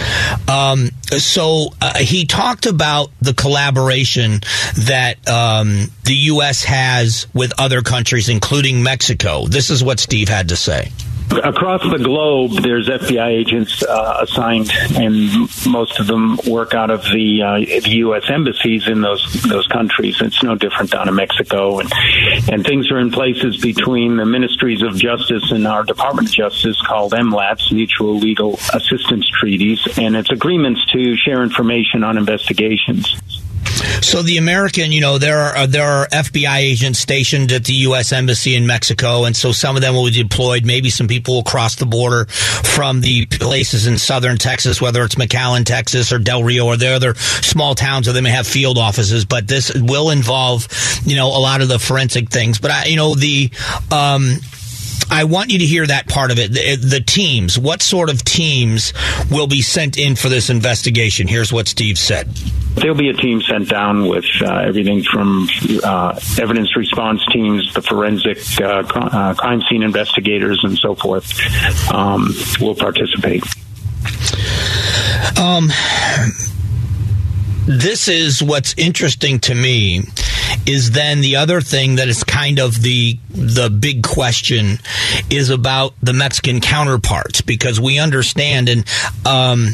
Um, 0.49 0.89
so 1.17 1.69
uh, 1.79 1.99
he 1.99 2.25
talked 2.25 2.65
about 2.65 3.11
the 3.21 3.33
collaboration 3.33 4.41
that 4.87 5.15
um, 5.29 5.87
the 6.03 6.15
U.S. 6.15 6.63
has 6.63 7.27
with 7.33 7.53
other 7.59 7.81
countries, 7.81 8.29
including 8.29 8.83
Mexico. 8.83 9.45
This 9.45 9.69
is 9.69 9.83
what 9.83 9.99
Steve 9.99 10.27
had 10.27 10.49
to 10.49 10.55
say. 10.55 10.91
Across 11.31 11.89
the 11.89 11.97
globe, 11.97 12.51
there's 12.61 12.89
FBI 12.89 13.27
agents 13.27 13.81
uh, 13.83 14.17
assigned, 14.21 14.69
and 14.97 15.29
most 15.65 15.97
of 15.99 16.07
them 16.07 16.37
work 16.45 16.73
out 16.73 16.89
of 16.89 17.03
the, 17.03 17.41
uh, 17.41 17.59
the 17.59 17.95
U.S. 18.05 18.23
embassies 18.29 18.87
in 18.87 19.01
those 19.01 19.23
those 19.43 19.65
countries. 19.67 20.19
It's 20.19 20.43
no 20.43 20.55
different 20.55 20.91
down 20.91 21.07
in 21.07 21.15
Mexico, 21.15 21.79
and 21.79 21.91
and 22.51 22.65
things 22.65 22.91
are 22.91 22.99
in 22.99 23.11
places 23.11 23.57
between 23.57 24.17
the 24.17 24.25
ministries 24.25 24.83
of 24.83 24.97
justice 24.97 25.51
and 25.51 25.65
our 25.65 25.83
Department 25.83 26.27
of 26.27 26.33
Justice 26.33 26.79
called 26.81 27.13
MLATs, 27.13 27.71
Mutual 27.71 28.17
Legal 28.17 28.59
Assistance 28.73 29.27
Treaties, 29.29 29.79
and 29.97 30.17
it's 30.17 30.31
agreements 30.31 30.85
to 30.87 31.15
share 31.15 31.43
information 31.43 32.03
on 32.03 32.17
investigations. 32.17 33.40
So 34.01 34.21
the 34.21 34.37
American, 34.37 34.91
you 34.91 35.01
know, 35.01 35.17
there 35.17 35.39
are 35.39 35.55
uh, 35.55 35.65
there 35.67 35.87
are 35.87 36.07
FBI 36.07 36.57
agents 36.57 36.99
stationed 36.99 37.51
at 37.51 37.65
the 37.65 37.73
U.S. 37.73 38.11
embassy 38.11 38.55
in 38.55 38.65
Mexico, 38.67 39.25
and 39.25 39.35
so 39.35 39.51
some 39.51 39.75
of 39.75 39.81
them 39.81 39.93
will 39.95 40.05
be 40.05 40.23
deployed. 40.23 40.65
Maybe 40.65 40.89
some 40.89 41.07
people 41.07 41.35
will 41.35 41.43
cross 41.43 41.75
the 41.75 41.85
border 41.85 42.25
from 42.25 43.01
the 43.01 43.25
places 43.27 43.87
in 43.87 43.97
southern 43.97 44.37
Texas, 44.37 44.81
whether 44.81 45.03
it's 45.03 45.15
McAllen, 45.15 45.65
Texas, 45.65 46.11
or 46.11 46.19
Del 46.19 46.43
Rio, 46.43 46.65
or 46.65 46.77
the 46.77 46.89
other 46.89 47.13
small 47.15 47.75
towns 47.75 48.07
where 48.07 48.13
they 48.13 48.21
may 48.21 48.31
have 48.31 48.47
field 48.47 48.77
offices. 48.77 49.25
But 49.25 49.47
this 49.47 49.71
will 49.73 50.09
involve, 50.09 50.67
you 51.05 51.15
know, 51.15 51.27
a 51.27 51.39
lot 51.39 51.61
of 51.61 51.69
the 51.69 51.79
forensic 51.79 52.29
things. 52.29 52.59
But 52.59 52.71
I, 52.71 52.85
you 52.85 52.95
know, 52.95 53.15
the 53.15 53.49
um, 53.91 54.37
I 55.11 55.25
want 55.25 55.51
you 55.51 55.59
to 55.59 55.65
hear 55.65 55.85
that 55.85 56.07
part 56.07 56.31
of 56.31 56.39
it. 56.39 56.53
The, 56.53 56.77
the, 56.77 57.01
teams, 57.01 57.59
what 57.59 57.81
sort 57.81 58.09
of 58.09 58.23
teams 58.23 58.93
will 59.29 59.45
be 59.45 59.61
sent 59.61 59.97
in 59.97 60.15
for 60.15 60.29
this 60.29 60.49
investigation? 60.49 61.27
Here's 61.27 61.51
what 61.51 61.67
Steve 61.67 61.97
said. 61.97 62.27
There'll 62.75 62.95
be 62.95 63.09
a 63.09 63.13
team 63.13 63.41
sent 63.41 63.67
down 63.67 64.07
with 64.07 64.23
uh, 64.41 64.53
everything 64.65 65.03
from 65.03 65.49
uh, 65.83 66.17
evidence 66.39 66.77
response 66.77 67.21
teams, 67.29 67.73
the 67.73 67.81
forensic 67.81 68.39
uh, 68.61 68.83
uh, 68.95 69.33
crime 69.33 69.61
scene 69.69 69.83
investigators, 69.83 70.63
and 70.63 70.77
so 70.77 70.95
forth. 70.95 71.29
Um, 71.91 72.33
will 72.61 72.75
participate. 72.75 73.43
Um, 75.37 75.69
this 77.65 78.07
is 78.07 78.41
what's 78.41 78.73
interesting 78.77 79.39
to 79.39 79.55
me 79.55 80.01
is 80.65 80.91
then 80.91 81.21
the 81.21 81.35
other 81.35 81.61
thing 81.61 81.95
that 81.95 82.07
is 82.07 82.23
kind 82.23 82.59
of 82.59 82.81
the 82.81 83.17
the 83.29 83.69
big 83.69 84.03
question 84.03 84.77
is 85.29 85.49
about 85.49 85.93
the 86.01 86.13
Mexican 86.13 86.59
counterparts 86.59 87.41
because 87.41 87.79
we 87.79 87.99
understand 87.99 88.69
and 88.69 88.85
um, 89.25 89.69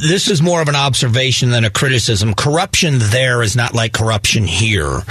this 0.00 0.28
is 0.28 0.42
more 0.42 0.62
of 0.62 0.68
an 0.68 0.76
observation 0.76 1.50
than 1.50 1.64
a 1.64 1.70
criticism. 1.70 2.34
Corruption 2.34 2.98
there 2.98 3.42
is 3.42 3.56
not 3.56 3.74
like 3.74 3.92
corruption 3.92 4.44
here. 4.44 5.02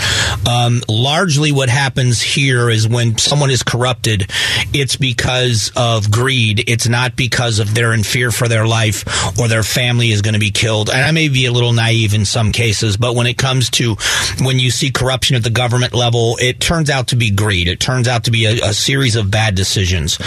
Um, 0.50 0.82
largely, 0.88 1.52
what 1.52 1.70
happens 1.70 2.22
here 2.22 2.70
is 2.70 2.88
when 2.88 3.18
someone 3.18 3.50
is 3.50 3.64
corrupted, 3.64 4.32
it's 4.74 4.96
because 4.96 5.72
of 5.76 6.12
greed. 6.12 6.64
It's 6.68 6.88
not 6.88 7.16
because 7.16 7.60
of 7.60 7.74
they're 7.74 7.94
in 7.94 8.04
fear 8.04 8.32
for 8.32 8.48
their 8.48 8.66
life 8.66 9.40
or 9.40 9.48
their 9.48 9.64
family 9.64 10.12
is 10.12 10.22
going 10.22 10.34
to 10.34 10.40
be 10.40 10.52
killed. 10.52 10.90
And 10.90 11.02
I 11.02 11.12
may 11.12 11.30
be 11.30 11.46
a 11.46 11.52
little 11.52 11.74
naive 11.74 12.14
in 12.14 12.26
some 12.26 12.52
cases, 12.52 12.98
but 12.98 13.16
when 13.16 13.28
it 13.28 13.38
comes 13.38 13.70
to 13.72 13.96
when 14.42 14.60
you 14.60 14.72
see 14.72 14.92
corruption 14.92 15.36
at 15.36 15.44
the 15.44 15.50
government 15.50 15.94
level, 15.94 16.38
it 16.40 16.60
turns 16.60 16.90
out 16.90 17.08
to 17.08 17.16
be 17.16 17.32
greed. 17.32 17.68
It 17.68 17.80
turns 17.80 18.08
out 18.08 18.26
to 18.26 18.32
be 18.32 18.46
a, 18.46 18.70
a 18.70 18.74
series 18.74 19.16
of 19.16 19.32
bad 19.32 19.56
decisions 19.56 20.18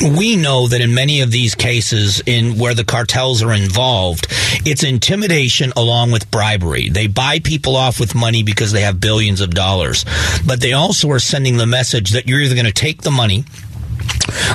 we 0.00 0.36
know 0.36 0.68
that 0.68 0.80
in 0.80 0.94
many 0.94 1.20
of 1.20 1.30
these 1.30 1.54
cases 1.54 2.20
in 2.26 2.58
where 2.58 2.74
the 2.74 2.84
cartels 2.84 3.42
are 3.42 3.52
involved, 3.52 4.26
it's 4.64 4.82
intimidation 4.82 5.72
along 5.76 6.10
with 6.10 6.30
bribery. 6.30 6.88
They 6.88 7.06
buy 7.06 7.38
people 7.38 7.76
off 7.76 7.98
with 7.98 8.14
money 8.14 8.42
because 8.42 8.72
they 8.72 8.82
have 8.82 9.00
billions 9.00 9.40
of 9.40 9.50
dollars, 9.50 10.04
but 10.46 10.60
they 10.60 10.72
also 10.72 11.10
are 11.10 11.18
sending 11.18 11.56
the 11.56 11.66
message 11.66 12.10
that 12.10 12.28
you're 12.28 12.40
either 12.40 12.54
going 12.54 12.66
to 12.66 12.72
take 12.72 13.02
the 13.02 13.10
money 13.10 13.44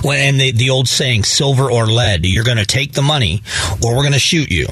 and 0.04 0.40
the, 0.40 0.52
the 0.52 0.70
old 0.70 0.88
saying, 0.88 1.24
silver 1.24 1.72
or 1.72 1.86
lead, 1.86 2.26
you're 2.26 2.44
going 2.44 2.58
to 2.58 2.66
take 2.66 2.94
the 2.94 3.02
money 3.02 3.42
or 3.84 3.96
we're 3.96 4.04
going 4.04 4.14
to 4.14 4.20
shoot 4.20 4.52
you. 4.52 4.68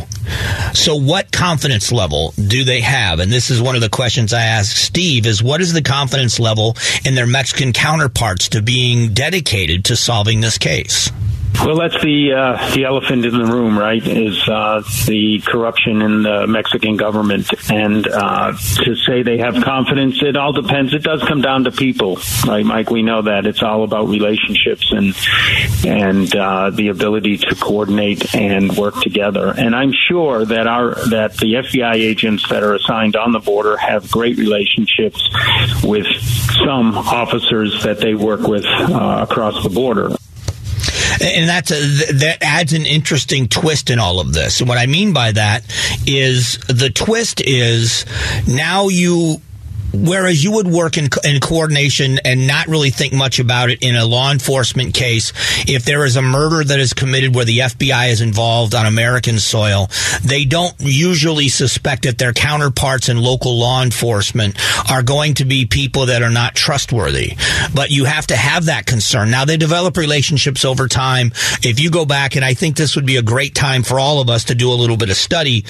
So 0.73 0.95
what 0.95 1.31
confidence 1.31 1.91
level 1.91 2.33
do 2.35 2.63
they 2.63 2.81
have? 2.81 3.19
And 3.19 3.31
this 3.31 3.49
is 3.49 3.61
one 3.61 3.75
of 3.75 3.81
the 3.81 3.89
questions 3.89 4.33
I 4.33 4.43
asked 4.43 4.77
Steve 4.77 5.25
is 5.25 5.41
what 5.41 5.61
is 5.61 5.73
the 5.73 5.81
confidence 5.81 6.39
level 6.39 6.75
in 7.05 7.15
their 7.15 7.27
Mexican 7.27 7.73
counterparts 7.73 8.49
to 8.49 8.61
being 8.61 9.13
dedicated 9.13 9.85
to 9.85 9.95
solving 9.95 10.41
this 10.41 10.57
case? 10.57 11.11
Well, 11.65 11.75
that's 11.75 12.01
the 12.01 12.33
uh, 12.33 12.73
the 12.73 12.85
elephant 12.85 13.25
in 13.25 13.37
the 13.37 13.45
room, 13.45 13.77
right? 13.77 14.05
Is 14.05 14.47
uh, 14.47 14.81
the 15.07 15.41
corruption 15.45 16.01
in 16.01 16.23
the 16.23 16.47
Mexican 16.47 16.95
government, 16.95 17.49
and 17.69 18.07
uh, 18.07 18.53
to 18.53 18.95
say 18.95 19.23
they 19.23 19.39
have 19.39 19.61
confidence, 19.61 20.23
it 20.23 20.37
all 20.37 20.53
depends. 20.53 20.93
It 20.93 21.03
does 21.03 21.21
come 21.27 21.41
down 21.41 21.65
to 21.65 21.71
people, 21.71 22.17
right, 22.47 22.65
Mike? 22.65 22.89
We 22.89 23.01
know 23.01 23.23
that 23.23 23.45
it's 23.45 23.61
all 23.61 23.83
about 23.83 24.07
relationships 24.07 24.89
and 24.93 25.13
and 25.85 26.33
uh, 26.33 26.69
the 26.69 26.87
ability 26.87 27.39
to 27.39 27.55
coordinate 27.55 28.33
and 28.33 28.71
work 28.77 28.95
together. 29.01 29.49
And 29.49 29.75
I'm 29.75 29.91
sure 29.91 30.45
that 30.45 30.65
our 30.65 30.95
that 31.09 31.35
the 31.37 31.55
FBI 31.55 31.95
agents 31.95 32.47
that 32.49 32.63
are 32.63 32.73
assigned 32.73 33.17
on 33.17 33.33
the 33.33 33.39
border 33.39 33.75
have 33.75 34.09
great 34.09 34.37
relationships 34.37 35.29
with 35.83 36.07
some 36.63 36.97
officers 36.97 37.83
that 37.83 37.99
they 37.99 38.15
work 38.15 38.41
with 38.47 38.65
uh, 38.65 39.25
across 39.29 39.61
the 39.61 39.69
border 39.69 40.15
and 41.21 41.49
that's 41.49 41.71
a, 41.71 42.13
that 42.13 42.38
adds 42.41 42.73
an 42.73 42.86
interesting 42.86 43.47
twist 43.47 43.89
in 43.89 43.99
all 43.99 44.19
of 44.19 44.34
this. 44.34 44.60
And 44.60 44.69
what 44.69 44.77
I 44.77 44.86
mean 44.86 45.13
by 45.13 45.32
that 45.32 45.63
is 46.08 46.58
the 46.67 46.89
twist 46.89 47.41
is 47.41 48.05
now 48.47 48.88
you 48.88 49.41
Whereas 49.93 50.43
you 50.43 50.52
would 50.54 50.67
work 50.67 50.97
in, 50.97 51.10
in 51.23 51.39
coordination 51.39 52.19
and 52.23 52.47
not 52.47 52.67
really 52.67 52.89
think 52.89 53.13
much 53.13 53.39
about 53.39 53.69
it 53.69 53.80
in 53.82 53.95
a 53.95 54.06
law 54.06 54.32
enforcement 54.32 54.93
case, 54.93 55.34
if 55.67 55.86
there 55.86 56.06
is 56.06 56.15
a 56.15 56.21
murder 56.21 56.63
that 56.63 56.80
is 56.80 56.93
committed 56.93 57.36
where 57.36 57.45
the 57.45 57.60
FBI 57.60 58.10
is 58.12 58.21
involved 58.21 58.75
on 58.75 58.86
American 58.86 59.39
soil, 59.39 59.89
they 60.23 60.45
don't 60.45 60.75
usually 60.80 61.49
suspect 61.49 62.04
that 62.04 62.17
their 62.17 62.34
counterparts 62.34 63.10
in 63.10 63.17
local 63.17 63.58
law 63.58 63.82
enforcement 63.82 64.58
are 64.91 65.02
going 65.02 65.34
to 65.36 65.45
be 65.45 65.65
people 65.65 66.08
that 66.08 66.21
are 66.21 66.30
not 66.30 66.56
trustworthy. 66.56 67.34
But 67.73 67.89
you 67.89 68.06
have 68.06 68.28
to 68.28 68.36
have 68.36 68.65
that 68.65 68.86
concern. 68.86 69.32
Now 69.32 69.45
they 69.45 69.58
develop 69.58 69.97
relationships 69.97 70.65
over 70.65 70.88
time. 70.88 71.32
If 71.63 71.80
you 71.80 71.89
go 71.89 72.06
back, 72.06 72.36
and 72.36 72.45
I 72.45 72.54
think 72.54 72.75
this 72.75 72.95
would 72.95 73.06
be 73.06 73.17
a 73.17 73.21
great 73.21 73.56
time 73.56 73.84
for 73.84 73.99
all 73.99 74.21
of 74.21 74.30
us 74.30 74.45
to 74.45 74.56
do 74.56 74.71
a 74.71 74.75
little 74.75 74.97
bit 74.97 75.10
of 75.10 75.15
study, 75.15 75.65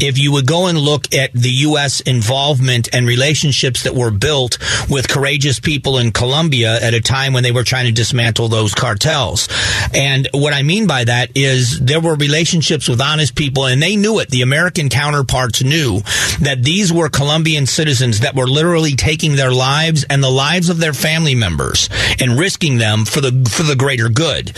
if 0.00 0.18
you 0.18 0.32
would 0.32 0.46
go 0.46 0.66
and 0.66 0.78
look 0.78 1.12
at 1.12 1.32
the 1.32 1.50
U.S. 1.50 2.00
involvement 2.00 2.88
and 2.92 3.06
relationship 3.06 3.63
that 3.64 3.94
were 3.94 4.10
built 4.10 4.58
with 4.88 5.08
courageous 5.08 5.60
people 5.60 5.98
in 5.98 6.12
Colombia 6.12 6.78
at 6.80 6.94
a 6.94 7.00
time 7.00 7.32
when 7.32 7.42
they 7.42 7.52
were 7.52 7.64
trying 7.64 7.86
to 7.86 7.92
dismantle 7.92 8.48
those 8.48 8.74
cartels. 8.74 9.48
And 9.94 10.28
what 10.32 10.52
I 10.52 10.62
mean 10.62 10.86
by 10.86 11.04
that 11.04 11.30
is 11.34 11.80
there 11.80 12.00
were 12.00 12.14
relationships 12.14 12.88
with 12.88 13.00
honest 13.00 13.34
people 13.34 13.66
and 13.66 13.82
they 13.82 13.96
knew 13.96 14.18
it. 14.18 14.30
The 14.30 14.42
American 14.42 14.88
counterparts 14.88 15.62
knew 15.62 16.00
that 16.40 16.58
these 16.62 16.92
were 16.92 17.08
Colombian 17.08 17.66
citizens 17.66 18.20
that 18.20 18.34
were 18.34 18.46
literally 18.46 18.96
taking 18.96 19.36
their 19.36 19.52
lives 19.52 20.04
and 20.04 20.22
the 20.22 20.30
lives 20.30 20.68
of 20.68 20.78
their 20.78 20.92
family 20.92 21.34
members 21.34 21.88
and 22.20 22.38
risking 22.38 22.78
them 22.78 23.04
for 23.04 23.20
the 23.20 23.48
for 23.50 23.62
the 23.62 23.76
greater 23.76 24.08
good. 24.08 24.52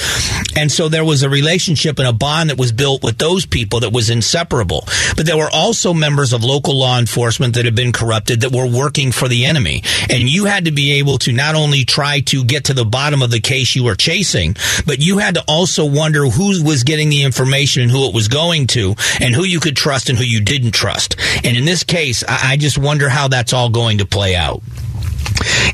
And 0.57 0.73
so 0.73 0.89
there 0.89 1.05
was 1.05 1.23
a 1.23 1.29
relationship 1.29 1.99
and 1.99 2.09
a 2.09 2.13
bond 2.13 2.51
that 2.51 2.59
was 2.59 2.73
built 2.73 3.03
with 3.03 3.19
those 3.19 3.47
people 3.47 3.81
that 3.81 3.93
was 3.93 4.11
inseparable. 4.11 4.85
But 5.17 5.27
there 5.27 5.37
were 5.37 5.51
also 5.53 5.93
members 5.93 6.33
of 6.33 6.43
local 6.43 6.79
law 6.79 6.99
enforcement 6.99 7.55
that 7.55 7.65
had 7.65 7.75
been 7.75 7.93
corrupted 7.93 8.41
that 8.41 8.53
were 8.53 8.67
working 8.67 8.96
for 9.13 9.29
the 9.29 9.45
enemy. 9.45 9.83
And 10.11 10.29
you 10.29 10.47
had 10.47 10.65
to 10.65 10.73
be 10.73 10.93
able 10.93 11.19
to 11.19 11.33
not 11.33 11.55
only 11.55 11.85
try 11.85 12.21
to 12.21 12.45
get 12.45 12.65
to 12.65 12.75
the 12.75 12.85
bottom 12.85 13.23
of 13.23 13.31
the 13.31 13.41
case 13.41 13.75
you 13.77 13.85
were 13.85 13.95
chasing, 13.95 14.57
but 14.87 15.01
you 15.01 15.19
had 15.19 15.35
to 15.35 15.45
also 15.47 15.85
wonder 15.85 16.27
who 16.27 16.63
was 16.65 16.83
getting 16.83 17.11
the 17.11 17.23
information 17.23 17.83
and 17.83 17.91
who 17.91 18.09
it 18.09 18.15
was 18.15 18.29
going 18.29 18.67
to 18.69 18.95
and 19.21 19.35
who 19.35 19.45
you 19.45 19.61
could 19.61 19.77
trust 19.77 20.09
and 20.09 20.19
who 20.19 20.25
you 20.25 20.41
didn't 20.41 20.73
trust. 20.73 21.17
And 21.45 21.57
in 21.57 21.65
this 21.65 21.83
case, 21.83 22.25
I 22.27 22.57
just 22.57 22.79
wonder 22.79 23.09
how 23.09 23.29
that's 23.29 23.53
all 23.53 23.69
going 23.69 23.99
to 23.99 24.07
play 24.07 24.35
out. 24.35 24.63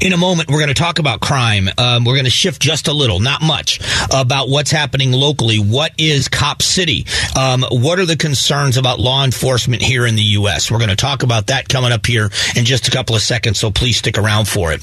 In 0.01 0.13
a 0.13 0.17
moment, 0.17 0.51
we're 0.51 0.59
going 0.59 0.69
to 0.69 0.75
talk 0.75 0.99
about 0.99 1.21
crime. 1.21 1.69
Um, 1.79 2.05
we're 2.05 2.15
going 2.15 2.25
to 2.25 2.31
shift 2.31 2.61
just 2.61 2.89
a 2.89 2.93
little, 2.93 3.21
not 3.21 3.43
much, 3.43 3.81
about 4.13 4.49
what's 4.49 4.71
happening 4.71 5.13
locally. 5.13 5.59
What 5.59 5.93
is 5.99 6.29
Cop 6.29 6.63
City? 6.63 7.07
Um, 7.39 7.65
what 7.71 7.99
are 7.99 8.07
the 8.07 8.17
concerns 8.17 8.77
about 8.77 8.99
law 8.99 9.25
enforcement 9.25 9.83
here 9.83 10.07
in 10.07 10.17
the 10.17 10.23
U.S.? 10.23 10.71
We're 10.71 10.79
going 10.79 10.91
to 10.91 10.97
talk 10.97 11.23
about 11.23 11.49
that 11.49 11.69
coming 11.69 11.93
up 11.93 12.07
here 12.07 12.31
in 12.57 12.65
just 12.65 12.89
a 12.89 12.91
couple 12.91 13.15
of 13.15 13.23
seconds, 13.23 13.61
so 13.61 13.71
please 13.71 13.97
stick 13.97 14.19
around 14.19 14.49
for 14.49 14.73
it. 14.73 14.83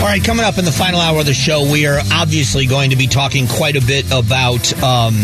All 0.00 0.06
right, 0.06 0.24
coming 0.24 0.46
up 0.46 0.56
in 0.56 0.64
the 0.64 0.72
final 0.72 0.98
hour 0.98 1.20
of 1.20 1.26
the 1.26 1.34
show, 1.34 1.70
we 1.70 1.86
are 1.86 2.00
obviously 2.10 2.64
going 2.64 2.88
to 2.88 2.96
be 2.96 3.06
talking 3.06 3.46
quite 3.46 3.76
a 3.76 3.82
bit 3.82 4.06
about 4.10 4.72
um, 4.82 5.14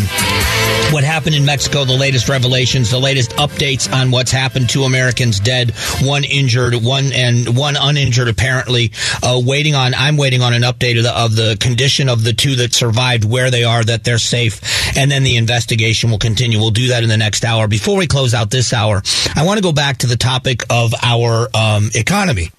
what 0.93 1.03
happened 1.03 1.35
in 1.35 1.47
Mexico, 1.47 1.87
the 1.87 1.97
latest 1.97 2.29
revelations, 2.29 2.91
the 2.91 2.99
latest 2.99 3.31
updates 3.33 3.91
on 3.91 4.11
what's 4.11 4.31
happened. 4.31 4.69
Two 4.69 4.83
Americans 4.83 5.41
dead, 5.41 5.71
one 6.03 6.25
injured, 6.25 6.75
one 6.75 7.11
and 7.15 7.57
one 7.57 7.77
uninjured. 7.81 8.29
Apparently, 8.29 8.93
uh, 9.23 9.41
waiting 9.43 9.75
on. 9.75 9.95
I'm 9.95 10.19
waiting 10.19 10.43
on 10.43 10.53
an 10.53 10.61
update 10.61 10.99
of 10.99 11.05
the, 11.05 11.19
of 11.19 11.35
the 11.35 11.57
condition 11.59 12.11
of 12.11 12.23
the 12.23 12.35
two 12.35 12.57
that 12.57 12.75
survived, 12.75 13.25
where 13.25 13.51
they 13.51 13.65
are, 13.65 13.83
that 13.83 14.05
they're 14.05 14.19
safe, 14.19 14.61
and 14.95 15.11
then 15.11 15.23
the 15.23 15.37
investigation 15.37 16.11
will 16.11 16.19
continue. 16.19 16.59
We'll 16.59 16.71
do 16.71 16.89
that 16.89 17.03
in 17.03 17.09
the 17.09 17.17
next 17.17 17.47
hour. 17.47 17.67
Before 17.67 17.97
we 17.97 18.07
close 18.07 18.35
out 18.35 18.51
this 18.51 18.75
hour, 18.75 19.03
I 19.35 19.47
want 19.47 19.57
to 19.57 19.63
go 19.63 19.73
back 19.73 19.97
to 19.99 20.07
the 20.07 20.19
topic 20.19 20.65
of 20.69 20.95
our 21.03 21.49
um, 21.55 21.89
economy 21.95 22.51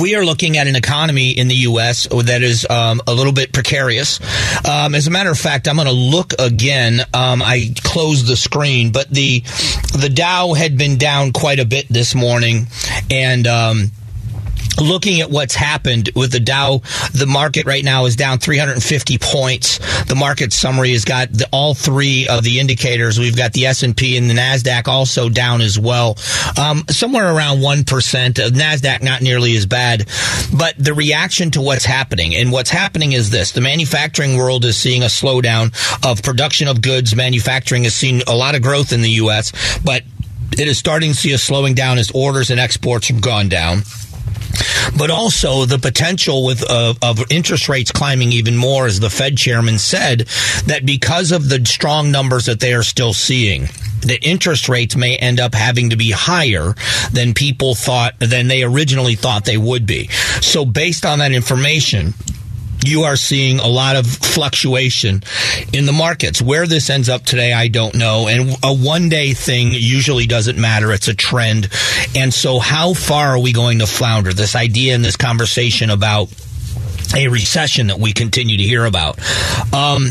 we 0.00 0.14
are 0.14 0.24
looking 0.24 0.56
at 0.56 0.66
an 0.66 0.76
economy 0.76 1.30
in 1.30 1.48
the 1.48 1.54
U.S. 1.56 2.06
that 2.06 2.42
is 2.42 2.66
um, 2.68 3.00
a 3.06 3.14
little 3.14 3.32
bit 3.32 3.52
precarious. 3.52 4.20
Um, 4.66 4.94
as 4.94 5.06
a 5.06 5.10
matter 5.10 5.30
of 5.30 5.38
fact, 5.38 5.68
I'm 5.68 5.76
going 5.76 5.86
to 5.86 5.92
look 5.92 6.32
again. 6.38 7.00
Um, 7.12 7.42
I 7.42 7.74
closed 7.82 8.26
the 8.26 8.36
screen, 8.36 8.92
but 8.92 9.10
the 9.10 9.40
the 9.98 10.10
Dow 10.12 10.54
had 10.54 10.78
been 10.78 10.96
down 10.96 11.32
quite 11.32 11.58
a 11.58 11.64
bit 11.64 11.88
this 11.88 12.14
morning, 12.14 12.66
and 13.10 13.46
um, 13.46 13.90
looking 14.80 15.20
at 15.20 15.30
what's 15.30 15.54
happened 15.54 16.10
with 16.14 16.32
the 16.32 16.40
Dow, 16.40 16.82
the 17.12 17.26
market 17.26 17.66
right 17.66 17.84
now 17.84 18.06
is 18.06 18.16
down 18.16 18.38
350 18.38 19.18
points. 19.18 19.78
The 20.04 20.14
market 20.14 20.52
summary 20.52 20.92
has 20.92 21.04
got 21.04 21.32
the, 21.32 21.48
all 21.52 21.74
three 21.74 22.28
of 22.28 22.44
the 22.44 22.60
indicators. 22.60 23.18
We've 23.18 23.36
got 23.36 23.52
the 23.52 23.66
S&P 23.66 24.16
and 24.16 24.28
the 24.28 24.34
Nasdaq 24.34 24.88
also 24.88 25.28
down 25.28 25.60
as 25.60 25.78
well, 25.78 26.16
um, 26.58 26.84
somewhere 26.88 27.34
around 27.34 27.60
one 27.60 27.84
percent. 27.84 28.36
Nasdaq 28.36 29.02
not 29.02 29.22
nearly 29.22 29.56
as 29.56 29.66
bad, 29.66 30.08
but 30.56 30.74
the 30.78 30.94
reaction 30.94 31.50
to 31.52 31.60
what's 31.60 31.84
happening 31.84 32.34
and 32.34 32.52
what's 32.52 32.70
happening 32.70 33.12
is 33.12 33.30
this: 33.30 33.52
the 33.52 33.60
manufacturing 33.60 34.36
world 34.36 34.64
is 34.64 34.76
seeing 34.76 35.02
a 35.02 35.06
slowdown 35.06 35.72
of 36.08 36.22
production 36.22 36.68
of 36.68 36.82
goods. 36.82 37.14
Manufacturing 37.14 37.84
has 37.84 37.94
seen 37.94 38.22
a 38.26 38.34
lot 38.34 38.54
of 38.54 38.62
growth 38.62 38.92
in 38.92 39.02
the 39.02 39.10
U.S., 39.10 39.52
but 39.84 40.02
it 40.52 40.68
is 40.68 40.78
starting 40.78 41.12
to 41.12 41.16
see 41.16 41.32
a 41.32 41.38
slowing 41.38 41.74
down 41.74 41.98
as 41.98 42.10
orders 42.10 42.50
and 42.50 42.60
exports 42.60 43.08
have 43.08 43.20
gone 43.20 43.48
down 43.48 43.82
but 44.96 45.10
also 45.10 45.64
the 45.64 45.78
potential 45.78 46.44
with 46.44 46.68
uh, 46.68 46.94
of 47.02 47.30
interest 47.30 47.68
rates 47.68 47.90
climbing 47.90 48.32
even 48.32 48.56
more, 48.56 48.86
as 48.86 49.00
the 49.00 49.10
Fed 49.10 49.36
chairman 49.36 49.78
said, 49.78 50.28
that 50.66 50.84
because 50.84 51.32
of 51.32 51.48
the 51.48 51.64
strong 51.64 52.10
numbers 52.10 52.46
that 52.46 52.60
they 52.60 52.74
are 52.74 52.82
still 52.82 53.12
seeing 53.12 53.68
the 54.02 54.20
interest 54.20 54.68
rates 54.68 54.96
may 54.96 55.16
end 55.16 55.40
up 55.40 55.54
having 55.54 55.90
to 55.90 55.96
be 55.96 56.10
higher 56.10 56.74
than 57.12 57.34
people 57.34 57.74
thought, 57.74 58.18
than 58.18 58.48
they 58.48 58.62
originally 58.64 59.14
thought 59.14 59.44
they 59.44 59.56
would 59.56 59.86
be. 59.86 60.08
So 60.40 60.64
based 60.64 61.06
on 61.06 61.20
that 61.20 61.32
information, 61.32 62.14
you 62.84 63.02
are 63.02 63.16
seeing 63.16 63.58
a 63.58 63.66
lot 63.66 63.96
of 63.96 64.06
fluctuation 64.06 65.22
in 65.72 65.86
the 65.86 65.92
markets. 65.92 66.40
Where 66.42 66.66
this 66.66 66.90
ends 66.90 67.08
up 67.08 67.24
today, 67.24 67.52
I 67.52 67.68
don't 67.68 67.94
know. 67.94 68.28
And 68.28 68.56
a 68.62 68.72
one 68.72 69.08
day 69.08 69.32
thing 69.32 69.68
usually 69.72 70.26
doesn't 70.26 70.58
matter. 70.58 70.92
It's 70.92 71.08
a 71.08 71.14
trend. 71.14 71.68
And 72.16 72.32
so 72.32 72.58
how 72.58 72.94
far 72.94 73.28
are 73.28 73.38
we 73.38 73.52
going 73.52 73.78
to 73.80 73.86
flounder? 73.86 74.32
This 74.32 74.56
idea 74.56 74.94
in 74.94 75.02
this 75.02 75.16
conversation 75.16 75.90
about 75.90 76.28
a 77.14 77.28
recession 77.28 77.88
that 77.88 77.98
we 77.98 78.12
continue 78.12 78.56
to 78.56 78.62
hear 78.62 78.84
about. 78.84 79.18
Um, 79.72 80.08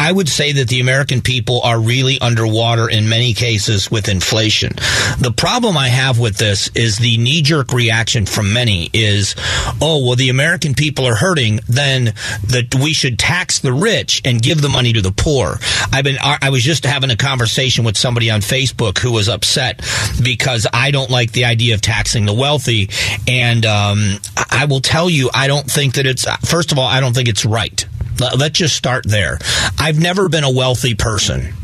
I 0.00 0.10
would 0.12 0.30
say 0.30 0.52
that 0.52 0.68
the 0.68 0.80
American 0.80 1.20
people 1.20 1.60
are 1.60 1.78
really 1.78 2.18
underwater 2.20 2.88
in 2.88 3.10
many 3.10 3.34
cases 3.34 3.90
with 3.90 4.08
inflation. 4.08 4.72
The 5.18 5.34
problem 5.36 5.76
I 5.76 5.88
have 5.88 6.18
with 6.18 6.38
this 6.38 6.70
is 6.74 6.96
the 6.96 7.18
knee 7.18 7.42
jerk 7.42 7.74
reaction 7.74 8.24
from 8.24 8.54
many 8.54 8.88
is, 8.94 9.34
oh, 9.78 10.06
well, 10.06 10.16
the 10.16 10.30
American 10.30 10.72
people 10.72 11.06
are 11.06 11.14
hurting, 11.14 11.60
then 11.68 12.14
that 12.46 12.74
we 12.82 12.94
should 12.94 13.18
tax 13.18 13.58
the 13.58 13.74
rich 13.74 14.22
and 14.24 14.40
give 14.40 14.62
the 14.62 14.70
money 14.70 14.94
to 14.94 15.02
the 15.02 15.12
poor. 15.12 15.58
I've 15.92 16.04
been, 16.04 16.16
I 16.18 16.48
was 16.48 16.62
just 16.62 16.86
having 16.86 17.10
a 17.10 17.16
conversation 17.16 17.84
with 17.84 17.98
somebody 17.98 18.30
on 18.30 18.40
Facebook 18.40 18.98
who 18.98 19.12
was 19.12 19.28
upset 19.28 19.82
because 20.24 20.66
I 20.72 20.92
don't 20.92 21.10
like 21.10 21.32
the 21.32 21.44
idea 21.44 21.74
of 21.74 21.82
taxing 21.82 22.24
the 22.24 22.32
wealthy. 22.32 22.88
And 23.28 23.66
um, 23.66 24.16
I 24.50 24.64
will 24.64 24.80
tell 24.80 25.10
you, 25.10 25.28
I 25.34 25.46
don't 25.46 25.70
think 25.70 25.94
that 25.96 26.06
it's, 26.06 26.24
first 26.48 26.72
of 26.72 26.78
all, 26.78 26.86
I 26.86 27.00
don't 27.00 27.14
think 27.14 27.28
it's 27.28 27.44
right. 27.44 27.86
Let's 28.20 28.58
just 28.58 28.76
start 28.76 29.04
there. 29.06 29.38
I've 29.78 29.98
never 29.98 30.28
been 30.28 30.44
a 30.44 30.50
wealthy 30.50 30.94
person. 30.94 31.54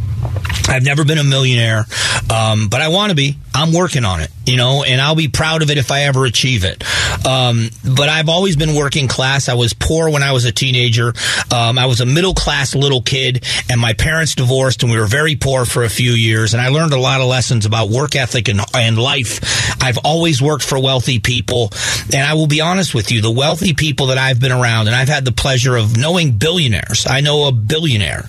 I've 0.68 0.84
never 0.84 1.04
been 1.04 1.18
a 1.18 1.24
millionaire, 1.24 1.86
um, 2.30 2.68
but 2.68 2.80
I 2.80 2.88
want 2.88 3.10
to 3.10 3.16
be. 3.16 3.36
I'm 3.54 3.72
working 3.72 4.04
on 4.04 4.20
it, 4.20 4.30
you 4.44 4.56
know, 4.56 4.84
and 4.84 5.00
I'll 5.00 5.14
be 5.14 5.28
proud 5.28 5.62
of 5.62 5.70
it 5.70 5.78
if 5.78 5.90
I 5.90 6.02
ever 6.02 6.26
achieve 6.26 6.64
it. 6.64 6.84
Um, 7.26 7.70
but 7.82 8.08
I've 8.10 8.28
always 8.28 8.56
been 8.56 8.74
working 8.74 9.08
class. 9.08 9.48
I 9.48 9.54
was 9.54 9.72
poor 9.72 10.10
when 10.10 10.22
I 10.22 10.32
was 10.32 10.44
a 10.44 10.52
teenager. 10.52 11.14
Um, 11.50 11.78
I 11.78 11.86
was 11.86 12.00
a 12.00 12.06
middle 12.06 12.34
class 12.34 12.74
little 12.74 13.00
kid, 13.00 13.44
and 13.70 13.80
my 13.80 13.94
parents 13.94 14.34
divorced, 14.34 14.82
and 14.82 14.92
we 14.92 14.98
were 14.98 15.06
very 15.06 15.36
poor 15.36 15.64
for 15.64 15.84
a 15.84 15.88
few 15.88 16.12
years. 16.12 16.52
And 16.52 16.60
I 16.60 16.68
learned 16.68 16.92
a 16.92 17.00
lot 17.00 17.20
of 17.20 17.28
lessons 17.28 17.64
about 17.64 17.88
work 17.88 18.14
ethic 18.14 18.48
and, 18.48 18.60
and 18.74 18.98
life. 18.98 19.82
I've 19.82 19.98
always 19.98 20.42
worked 20.42 20.64
for 20.64 20.78
wealthy 20.78 21.18
people, 21.18 21.72
and 22.12 22.22
I 22.22 22.34
will 22.34 22.48
be 22.48 22.60
honest 22.60 22.94
with 22.94 23.10
you: 23.10 23.22
the 23.22 23.30
wealthy 23.30 23.72
people 23.72 24.06
that 24.08 24.18
I've 24.18 24.40
been 24.40 24.52
around, 24.52 24.88
and 24.88 24.96
I've 24.96 25.08
had 25.08 25.24
the 25.24 25.32
pleasure 25.32 25.76
of 25.76 25.96
knowing 25.96 26.32
billionaires. 26.32 27.06
I 27.06 27.20
know 27.20 27.48
a 27.48 27.52
billionaire. 27.52 28.28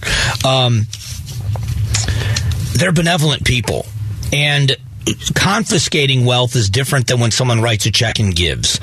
They're 2.73 2.91
benevolent 2.91 3.45
people. 3.45 3.85
And 4.31 4.75
confiscating 5.33 6.25
wealth 6.25 6.55
is 6.55 6.69
different 6.69 7.07
than 7.07 7.19
when 7.19 7.31
someone 7.31 7.61
writes 7.61 7.85
a 7.85 7.91
check 7.91 8.19
and 8.19 8.35
gives. 8.35 8.79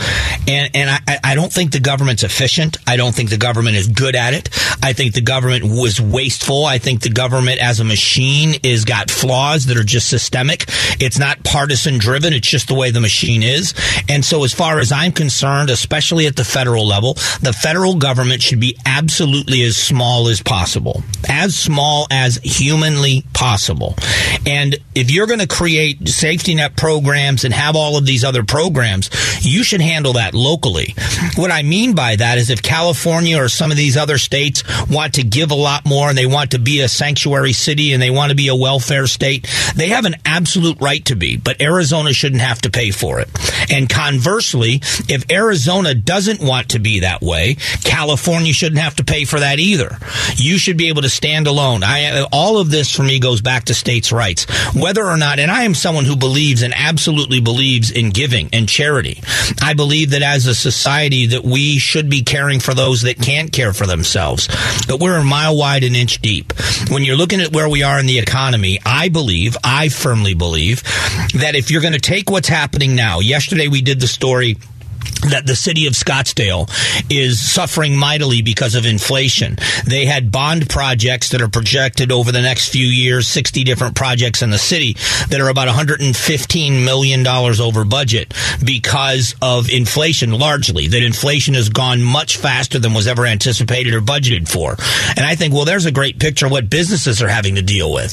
And, 0.47 0.71
and 0.75 0.91
I, 0.91 1.19
I 1.23 1.35
don't 1.35 1.53
think 1.53 1.73
the 1.73 1.81
government's 1.81 2.23
efficient. 2.23 2.77
I 2.87 2.97
don't 2.97 3.15
think 3.15 3.31
the 3.31 3.37
government 3.37 3.77
is 3.77 3.89
good 3.89 4.15
at 4.15 4.35
it. 4.35 4.49
I 4.83 4.93
think 4.93 5.15
the 5.15 5.21
government 5.21 5.65
was 5.65 6.01
wasteful. 6.01 6.65
I 6.65 6.79
think 6.79 7.03
the 7.03 7.11
government 7.11 7.61
as 7.61 7.81
a 7.81 7.85
machine 7.85 8.55
is 8.63 8.85
got 8.85 9.11
flaws 9.11 9.67
that 9.67 9.77
are 9.77 9.85
just 9.85 10.09
systemic. 10.09 10.65
It's 11.01 11.19
not 11.19 11.43
partisan 11.45 11.99
driven. 11.99 12.33
It's 12.33 12.49
just 12.49 12.69
the 12.69 12.75
way 12.75 12.91
the 12.91 13.01
machine 13.01 13.43
is. 13.43 13.75
And 14.09 14.25
so 14.25 14.45
as 14.45 14.53
far 14.53 14.79
as 14.79 14.93
I'm 14.93 15.13
concerned, 15.13 15.71
especially 15.71 16.27
at 16.27 16.37
the 16.37 16.45
federal 16.45 16.87
level, 16.87 17.15
the 17.41 17.53
federal 17.53 17.97
government 17.97 18.43
should 18.43 18.61
be 18.61 18.77
absolutely 18.87 19.63
as 19.63 19.77
small 19.77 20.29
as 20.29 20.43
possible. 20.43 21.03
As 21.29 21.57
small 21.57 22.07
as 22.11 22.37
humanly 22.37 23.25
possible. 23.33 23.95
And 24.47 24.77
if 24.95 25.11
you're 25.11 25.27
going 25.27 25.41
to 25.41 25.47
create 25.47 26.09
safety 26.09 26.55
net 26.55 26.77
programs 26.77 27.45
and 27.45 27.53
have 27.53 27.77
all 27.77 27.97
of 27.97 28.07
these 28.07 28.25
other 28.25 28.45
programs, 28.45 29.11
you 29.45 29.65
should 29.65 29.81
handle 29.81 30.15
that 30.15 30.35
locally. 30.35 30.95
What 31.37 31.51
I 31.51 31.63
mean 31.63 31.95
by 31.95 32.17
that 32.17 32.39
is 32.39 32.51
if 32.51 32.63
California 32.63 33.41
or 33.41 33.49
some 33.49 33.71
of 33.71 33.77
these 33.77 33.97
other 33.97 34.19
states 34.19 34.63
want 34.89 35.15
to 35.15 35.23
give 35.23 35.51
a 35.51 35.57
lot 35.57 35.85
more 35.85 36.09
and 36.09 36.17
they 36.17 36.27
want 36.27 36.53
to 36.53 36.59
be 36.59 36.81
a 36.81 36.89
sanctuary 36.89 37.53
city 37.53 37.93
and 37.93 38.03
they 38.03 38.11
want 38.11 38.31
to 38.31 38.37
be 38.37 38.49
a 38.49 38.55
welfare 38.55 39.07
state, 39.07 39.49
they 39.75 39.89
have 39.89 40.05
an 40.05 40.17
absolute 40.25 40.81
right 40.81 41.05
to 41.07 41.17
be, 41.17 41.37
but 41.37 41.61
Arizona 41.61 42.13
shouldn't 42.13 42.43
have 42.43 42.61
to 42.63 42.71
pay 42.71 42.91
for 42.91 43.21
it. 43.21 43.29
And 43.71 43.89
conversely, 43.89 44.81
if 45.09 45.31
Arizona 45.31 45.95
doesn't 45.95 46.41
want 46.41 46.71
to 46.71 46.79
be 46.79 47.01
that 47.01 47.23
way, 47.23 47.57
California 47.83 48.53
shouldn't 48.53 48.81
have 48.81 48.97
to 48.97 49.05
pay 49.05 49.25
for 49.25 49.41
that 49.41 49.59
either. 49.59 49.99
You 50.37 50.59
should 50.59 50.77
be 50.77 50.89
able 50.89 51.03
to 51.03 51.09
stand 51.09 51.47
alone. 51.47 51.83
I, 51.83 52.27
all 52.33 52.59
of 52.59 52.71
this 52.71 52.95
for 52.95 53.03
me 53.03 53.19
goes 53.19 53.41
back 53.41 53.65
to 53.65 53.75
states' 53.75 54.13
rights. 54.13 54.47
Whether 54.85 55.07
or 55.07 55.17
not, 55.17 55.39
and 55.39 55.51
I 55.51 55.63
am 55.63 55.73
someone 55.73 56.05
who 56.05 56.15
believes 56.15 56.61
and 56.61 56.75
absolutely 56.77 57.41
believes 57.41 57.91
in 57.91 58.11
giving 58.11 58.51
and 58.53 58.69
charity. 58.69 59.23
I 59.63 59.73
believe 59.73 60.11
that 60.11 60.21
as 60.21 60.47
a 60.47 60.55
society 60.55 61.29
that 61.29 61.43
we 61.43 61.79
should 61.79 62.11
be 62.11 62.23
caring 62.23 62.61
for 62.61 62.75
those 62.75 63.01
that 63.01 63.19
can't 63.19 63.51
care 63.51 63.73
for 63.73 63.87
themselves. 63.87 64.47
But 64.87 65.01
we're 65.01 65.17
a 65.17 65.25
mile 65.25 65.57
wide 65.57 65.85
and 65.85 65.97
inch 65.97 66.21
deep. 66.21 66.53
When 66.91 67.03
you're 67.03 67.17
looking 67.17 67.41
at 67.41 67.55
where 67.55 67.67
we 67.67 67.83
are 67.83 67.99
in 67.99 68.05
the 68.05 68.19
economy, 68.19 68.79
I 68.85 69.09
believe, 69.09 69.57
I 69.65 69.89
firmly 69.89 70.35
believe 70.35 70.83
that 71.33 71.55
if 71.55 71.71
you're 71.71 71.81
going 71.81 71.95
to 71.95 71.99
take 71.99 72.29
what's 72.29 72.49
happening 72.49 72.95
now, 72.95 73.21
yesterday 73.21 73.69
we 73.69 73.81
did 73.81 74.01
the 74.01 74.07
story 74.07 74.59
that 75.31 75.47
the 75.47 75.57
city 75.57 75.87
of 75.87 75.95
Scottsdale 75.95 76.71
is 77.11 77.41
suffering 77.41 77.97
mightily 77.97 78.43
because 78.43 78.75
of 78.75 78.87
inflation. 78.87 79.57
They 79.87 80.07
had 80.07 80.31
bond 80.31 80.69
projects 80.69 81.31
that 81.31 81.41
are 81.41 81.49
projected 81.49 82.13
over 82.13 82.33
the 82.33 82.43
next 82.43 82.69
few 82.69 82.87
years, 82.87 83.27
60 83.27 83.65
different 83.65 83.95
projects 83.95 84.43
in 84.43 84.51
the 84.51 84.59
city 84.59 84.95
that 85.29 85.41
are 85.41 85.49
about 85.49 85.69
$115 85.69 86.85
million 86.85 87.27
over 87.27 87.85
budget 87.85 88.35
because 88.65 89.35
of 89.41 89.71
inflation 89.71 90.33
largely. 90.33 90.89
That 90.89 91.03
inflation 91.03 91.55
has 91.55 91.69
gone 91.69 92.03
much 92.03 92.37
faster 92.37 92.79
than 92.79 92.95
was 92.95 93.07
ever 93.07 93.27
anticipated 93.27 93.95
or 93.95 94.01
budgeted 94.01 94.49
for. 94.49 94.77
And 95.17 95.27
I 95.27 95.35
think, 95.35 95.55
well, 95.55 95.65
there's 95.65 95.87
a 95.87 95.93
great 95.93 96.19
picture 96.19 96.47
of 96.47 96.53
what 96.53 96.71
businesses 96.71 97.23
are 97.23 97.29
having 97.29 97.55
to 97.57 97.63
deal 97.63 97.93
with. 97.93 98.13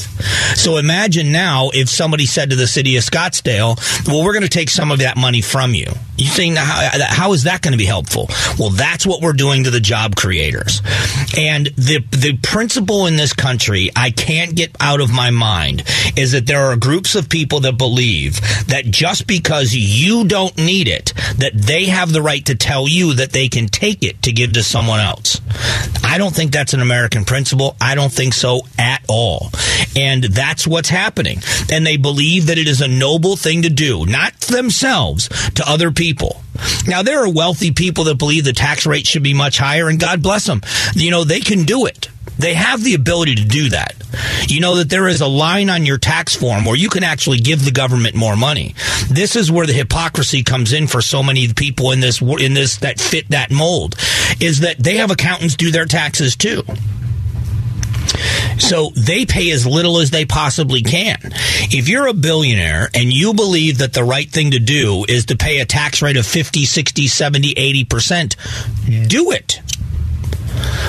So 0.58 0.78
imagine 0.78 1.32
now 1.32 1.70
if 1.74 1.90
somebody 1.90 2.26
said 2.26 2.50
to 2.52 2.56
the 2.56 2.68
city 2.68 2.98
of 2.98 3.04
Scottsdale, 3.04 3.78
well, 4.08 4.24
we're 4.24 4.34
going 4.34 4.44
to 4.44 4.50
take 4.50 4.70
some 4.70 4.92
of 4.92 5.00
that 5.00 5.18
money 5.18 5.42
from 5.42 5.74
you. 5.74 5.88
You 6.18 6.30
think 6.30 6.58
how, 6.58 6.90
how 7.10 7.34
is 7.34 7.44
that 7.44 7.62
going 7.62 7.72
to 7.74 7.78
be 7.78 7.86
helpful? 7.86 8.30
Well, 8.58 8.70
that's 8.70 9.06
what 9.06 9.22
we're 9.22 9.34
doing 9.34 9.64
to 9.64 9.72
the 9.72 9.80
job 9.80 10.16
creators. 10.16 10.82
And 11.38 11.68
the 11.68 12.04
the 12.12 12.38
principle 12.42 13.06
in 13.08 13.16
this 13.16 13.34
country 13.34 13.90
I 13.96 14.12
can't 14.12 14.56
get 14.56 14.76
out 14.80 15.02
of 15.02 15.12
my 15.12 15.30
mind 15.30 15.84
is 16.18 16.32
that 16.34 16.46
there 16.46 16.66
are 16.66 16.76
groups 16.76 17.16
of 17.16 17.30
people 17.30 17.62
that 17.62 17.78
believe 17.78 18.40
that 18.68 18.86
just 18.86 19.28
because 19.28 19.74
you 19.74 20.26
don't 20.26 20.58
need 20.58 20.88
it, 20.88 21.14
that 21.38 21.54
they 21.54 21.86
have 21.86 22.12
the 22.12 22.22
right 22.22 22.46
to 22.46 22.56
tell 22.56 22.88
you 22.88 23.14
that 23.16 23.32
they 23.32 23.48
can 23.48 23.68
take 23.68 24.04
it 24.04 24.22
to 24.24 24.32
give 24.32 24.54
to 24.54 24.64
someone 24.64 25.00
else. 25.00 25.42
I 26.04 26.18
don't 26.18 26.36
think 26.36 26.52
that's 26.52 26.74
an 26.74 26.82
American 26.82 27.26
principle. 27.26 27.76
I 27.80 27.96
don't 27.96 28.12
think 28.12 28.34
so 28.34 28.62
at 28.78 29.04
all. 29.08 29.50
And 29.96 30.24
that's 30.24 30.68
what's 30.68 30.90
happening. 30.90 31.40
And 31.72 31.86
they 31.86 31.98
believe 31.98 32.48
that 32.48 32.58
it 32.58 32.68
is 32.68 32.82
a 32.82 32.88
noble 32.88 33.36
thing 33.36 33.62
to 33.62 33.70
do, 33.70 34.06
not 34.06 34.34
themselves, 34.42 35.30
to 35.52 35.64
other 35.68 35.92
people. 35.92 36.42
Now, 36.88 37.04
there 37.04 37.24
are 37.24 37.30
wealthy 37.32 37.72
people 37.72 38.06
that 38.06 38.18
believe 38.18 38.44
the 38.44 38.54
tax 38.54 38.86
rate 38.86 39.08
should 39.08 39.24
be 39.24 39.34
much 39.34 39.58
higher, 39.58 39.88
and 39.88 40.00
God 40.00 40.22
bless 40.22 40.46
them. 40.46 40.62
You 40.96 41.12
know, 41.12 41.24
they 41.24 41.40
can 41.40 41.64
do 41.64 41.86
it. 41.86 42.10
They 42.38 42.54
have 42.56 42.84
the 42.84 42.96
ability 42.96 43.36
to 43.36 43.46
do 43.46 43.70
that. 43.70 43.96
You 44.48 44.62
know 44.62 44.78
that 44.78 44.90
there 44.90 45.08
is 45.08 45.22
a 45.22 45.28
line 45.28 45.70
on 45.70 45.86
your 45.86 45.98
tax 45.98 46.36
form 46.36 46.66
where 46.66 46.76
you 46.76 46.90
can 46.90 47.04
actually 47.04 47.40
give 47.40 47.64
the 47.64 47.72
government 47.72 48.16
more 48.16 48.36
money. 48.36 48.74
This 49.10 49.36
is 49.36 49.52
where 49.52 49.68
the 49.68 49.74
hypocrisy 49.74 50.44
comes 50.44 50.74
in 50.74 50.88
for 50.88 51.02
so 51.02 51.22
many 51.22 51.54
people 51.54 51.92
in 51.92 52.00
this 52.00 52.22
in 52.22 52.54
this 52.54 52.78
that 52.78 53.00
fit 53.00 53.30
that 53.30 53.52
mold 53.52 53.96
is 54.40 54.62
that 54.62 54.80
they 54.80 54.98
have 54.98 55.12
accountants 55.12 55.56
do 55.56 55.72
their 55.72 55.86
taxes 55.86 56.36
too. 56.36 56.64
So 58.58 58.92
they 58.96 59.26
pay 59.26 59.52
as 59.52 59.66
little 59.66 59.98
as 59.98 60.12
they 60.12 60.26
possibly 60.26 60.82
can. 60.82 61.18
If 61.72 61.90
you're 61.90 62.08
a 62.08 62.14
billionaire 62.14 62.90
and 62.94 63.12
you 63.12 63.34
believe 63.34 63.80
that 63.80 63.94
the 63.94 64.04
right 64.04 64.30
thing 64.30 64.52
to 64.52 64.60
do 64.60 65.06
is 65.08 65.26
to 65.28 65.36
pay 65.36 65.60
a 65.60 65.66
tax 65.66 66.02
rate 66.02 66.18
of 66.18 66.26
50, 66.26 66.66
60, 66.66 67.08
70, 67.08 67.54
80%, 67.86 69.08
do 69.08 69.32
it. 69.32 69.62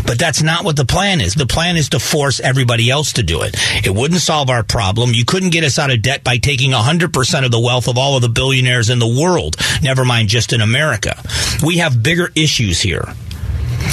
But 0.06 0.18
that's 0.18 0.42
not 0.42 0.64
what 0.64 0.76
the 0.76 0.84
plan 0.84 1.20
is. 1.20 1.34
The 1.34 1.46
plan 1.46 1.76
is 1.76 1.90
to 1.90 1.98
force 1.98 2.40
everybody 2.40 2.90
else 2.90 3.14
to 3.14 3.22
do 3.22 3.42
it. 3.42 3.56
It 3.86 3.94
wouldn't 3.94 4.20
solve 4.20 4.50
our 4.50 4.62
problem. 4.62 5.12
You 5.14 5.24
couldn't 5.24 5.50
get 5.50 5.64
us 5.64 5.78
out 5.78 5.90
of 5.90 6.02
debt 6.02 6.24
by 6.24 6.38
taking 6.38 6.72
100% 6.72 7.44
of 7.44 7.50
the 7.50 7.60
wealth 7.60 7.88
of 7.88 7.96
all 7.96 8.16
of 8.16 8.22
the 8.22 8.28
billionaires 8.28 8.90
in 8.90 8.98
the 8.98 9.06
world, 9.06 9.56
never 9.82 10.04
mind 10.04 10.28
just 10.28 10.52
in 10.52 10.60
America. 10.60 11.20
We 11.64 11.78
have 11.78 12.02
bigger 12.02 12.30
issues 12.34 12.80
here 12.80 13.14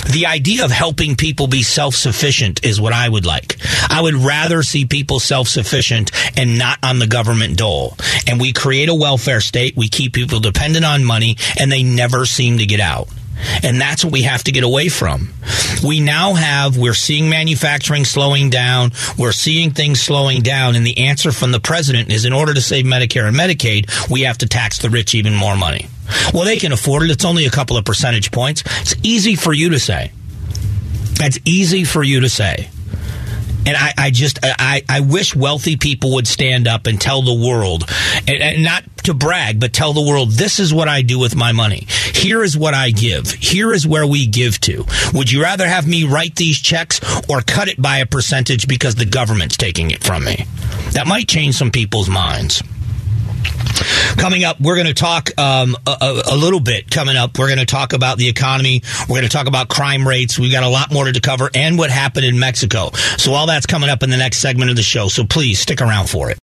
The 0.09 0.25
idea 0.25 0.65
of 0.65 0.71
helping 0.71 1.15
people 1.15 1.45
be 1.45 1.61
self 1.61 1.93
sufficient 1.93 2.65
is 2.65 2.81
what 2.81 2.93
I 2.93 3.07
would 3.07 3.27
like. 3.27 3.57
I 3.91 4.01
would 4.01 4.15
rather 4.15 4.63
see 4.63 4.85
people 4.85 5.19
self 5.19 5.47
sufficient 5.47 6.11
and 6.35 6.57
not 6.57 6.79
on 6.81 6.97
the 6.97 7.05
government 7.05 7.57
dole. 7.57 7.95
And 8.27 8.39
we 8.39 8.51
create 8.51 8.89
a 8.89 8.95
welfare 8.95 9.39
state. 9.39 9.77
We 9.77 9.87
keep 9.87 10.13
people 10.13 10.39
dependent 10.39 10.83
on 10.83 11.03
money 11.03 11.37
and 11.59 11.71
they 11.71 11.83
never 11.83 12.25
seem 12.25 12.57
to 12.57 12.65
get 12.65 12.79
out. 12.79 13.07
And 13.63 13.79
that's 13.79 14.03
what 14.03 14.13
we 14.13 14.23
have 14.23 14.43
to 14.43 14.51
get 14.51 14.63
away 14.63 14.89
from. 14.89 15.33
We 15.83 15.99
now 15.99 16.33
have, 16.33 16.77
we're 16.77 16.93
seeing 16.93 17.29
manufacturing 17.29 18.05
slowing 18.05 18.49
down. 18.49 18.91
We're 19.17 19.31
seeing 19.31 19.71
things 19.71 20.01
slowing 20.01 20.41
down. 20.41 20.75
And 20.75 20.85
the 20.85 20.97
answer 21.05 21.31
from 21.31 21.51
the 21.51 21.59
president 21.59 22.11
is 22.11 22.25
in 22.25 22.33
order 22.33 22.53
to 22.53 22.61
save 22.61 22.85
Medicare 22.85 23.27
and 23.27 23.35
Medicaid, 23.35 24.09
we 24.09 24.21
have 24.21 24.37
to 24.39 24.47
tax 24.47 24.79
the 24.79 24.89
rich 24.89 25.15
even 25.15 25.35
more 25.35 25.55
money. 25.55 25.87
Well, 26.33 26.43
they 26.43 26.57
can 26.57 26.71
afford 26.71 27.03
it. 27.03 27.11
It's 27.11 27.25
only 27.25 27.45
a 27.45 27.51
couple 27.51 27.77
of 27.77 27.85
percentage 27.85 28.31
points. 28.31 28.63
It's 28.81 28.95
easy 29.03 29.35
for 29.35 29.53
you 29.53 29.69
to 29.69 29.79
say. 29.79 30.11
That's 31.13 31.39
easy 31.45 31.83
for 31.83 32.03
you 32.03 32.21
to 32.21 32.29
say. 32.29 32.69
And 33.69 33.77
I, 33.77 33.93
I 33.95 34.09
just, 34.09 34.39
I, 34.41 34.81
I 34.89 35.01
wish 35.01 35.35
wealthy 35.35 35.77
people 35.77 36.15
would 36.15 36.27
stand 36.27 36.67
up 36.67 36.87
and 36.87 36.99
tell 36.99 37.21
the 37.21 37.35
world, 37.35 37.87
and, 38.27 38.41
and 38.41 38.63
not 38.63 38.83
to 39.03 39.13
brag, 39.13 39.59
but 39.59 39.73
tell 39.73 39.93
the 39.93 40.01
world, 40.01 40.31
this 40.31 40.59
is 40.59 40.73
what 40.73 40.87
I 40.87 41.03
do 41.03 41.19
with 41.19 41.35
my 41.35 41.51
money. 41.51 41.85
Here 42.15 42.41
is 42.41 42.57
what 42.57 42.73
I 42.73 42.89
give. 42.89 43.29
Here 43.29 43.71
is 43.71 43.85
where 43.85 44.07
we 44.07 44.25
give 44.25 44.59
to. 44.61 44.85
Would 45.13 45.31
you 45.31 45.43
rather 45.43 45.67
have 45.67 45.87
me 45.87 46.03
write 46.03 46.35
these 46.35 46.59
checks 46.59 46.99
or 47.29 47.41
cut 47.41 47.67
it 47.67 47.79
by 47.79 47.99
a 47.99 48.07
percentage 48.07 48.67
because 48.67 48.95
the 48.95 49.05
government's 49.05 49.55
taking 49.55 49.91
it 49.91 50.03
from 50.03 50.25
me? 50.25 50.47
That 50.93 51.05
might 51.05 51.27
change 51.27 51.53
some 51.53 51.69
people's 51.69 52.09
minds. 52.09 52.63
Coming 54.17 54.43
up, 54.43 54.59
we're 54.59 54.75
going 54.75 54.87
to 54.87 54.93
talk 54.93 55.31
um, 55.39 55.77
a, 55.87 56.23
a, 56.31 56.35
little 56.35 56.59
bit. 56.59 56.91
Coming 56.91 57.15
up, 57.15 57.37
we're 57.37 57.47
going 57.47 57.59
to 57.59 57.65
talk 57.65 57.93
about 57.93 58.17
the 58.17 58.27
economy. 58.27 58.81
We're 59.07 59.17
going 59.19 59.23
to 59.23 59.29
talk 59.29 59.47
about 59.47 59.69
crime 59.69 60.05
rates. 60.05 60.37
We've 60.37 60.51
got 60.51 60.63
a 60.63 60.69
lot 60.69 60.91
more 60.91 61.09
to 61.09 61.19
cover 61.21 61.49
and 61.55 61.77
what 61.77 61.89
happened 61.89 62.25
in 62.25 62.37
Mexico. 62.37 62.91
So 63.17 63.33
all 63.33 63.47
that's 63.47 63.65
coming 63.65 63.89
up 63.89 64.03
in 64.03 64.09
the 64.09 64.17
next 64.17 64.39
segment 64.39 64.69
of 64.71 64.75
the 64.75 64.83
show. 64.83 65.07
So 65.07 65.23
please 65.23 65.59
stick 65.59 65.81
around 65.81 66.09
for 66.09 66.29
it. 66.29 66.37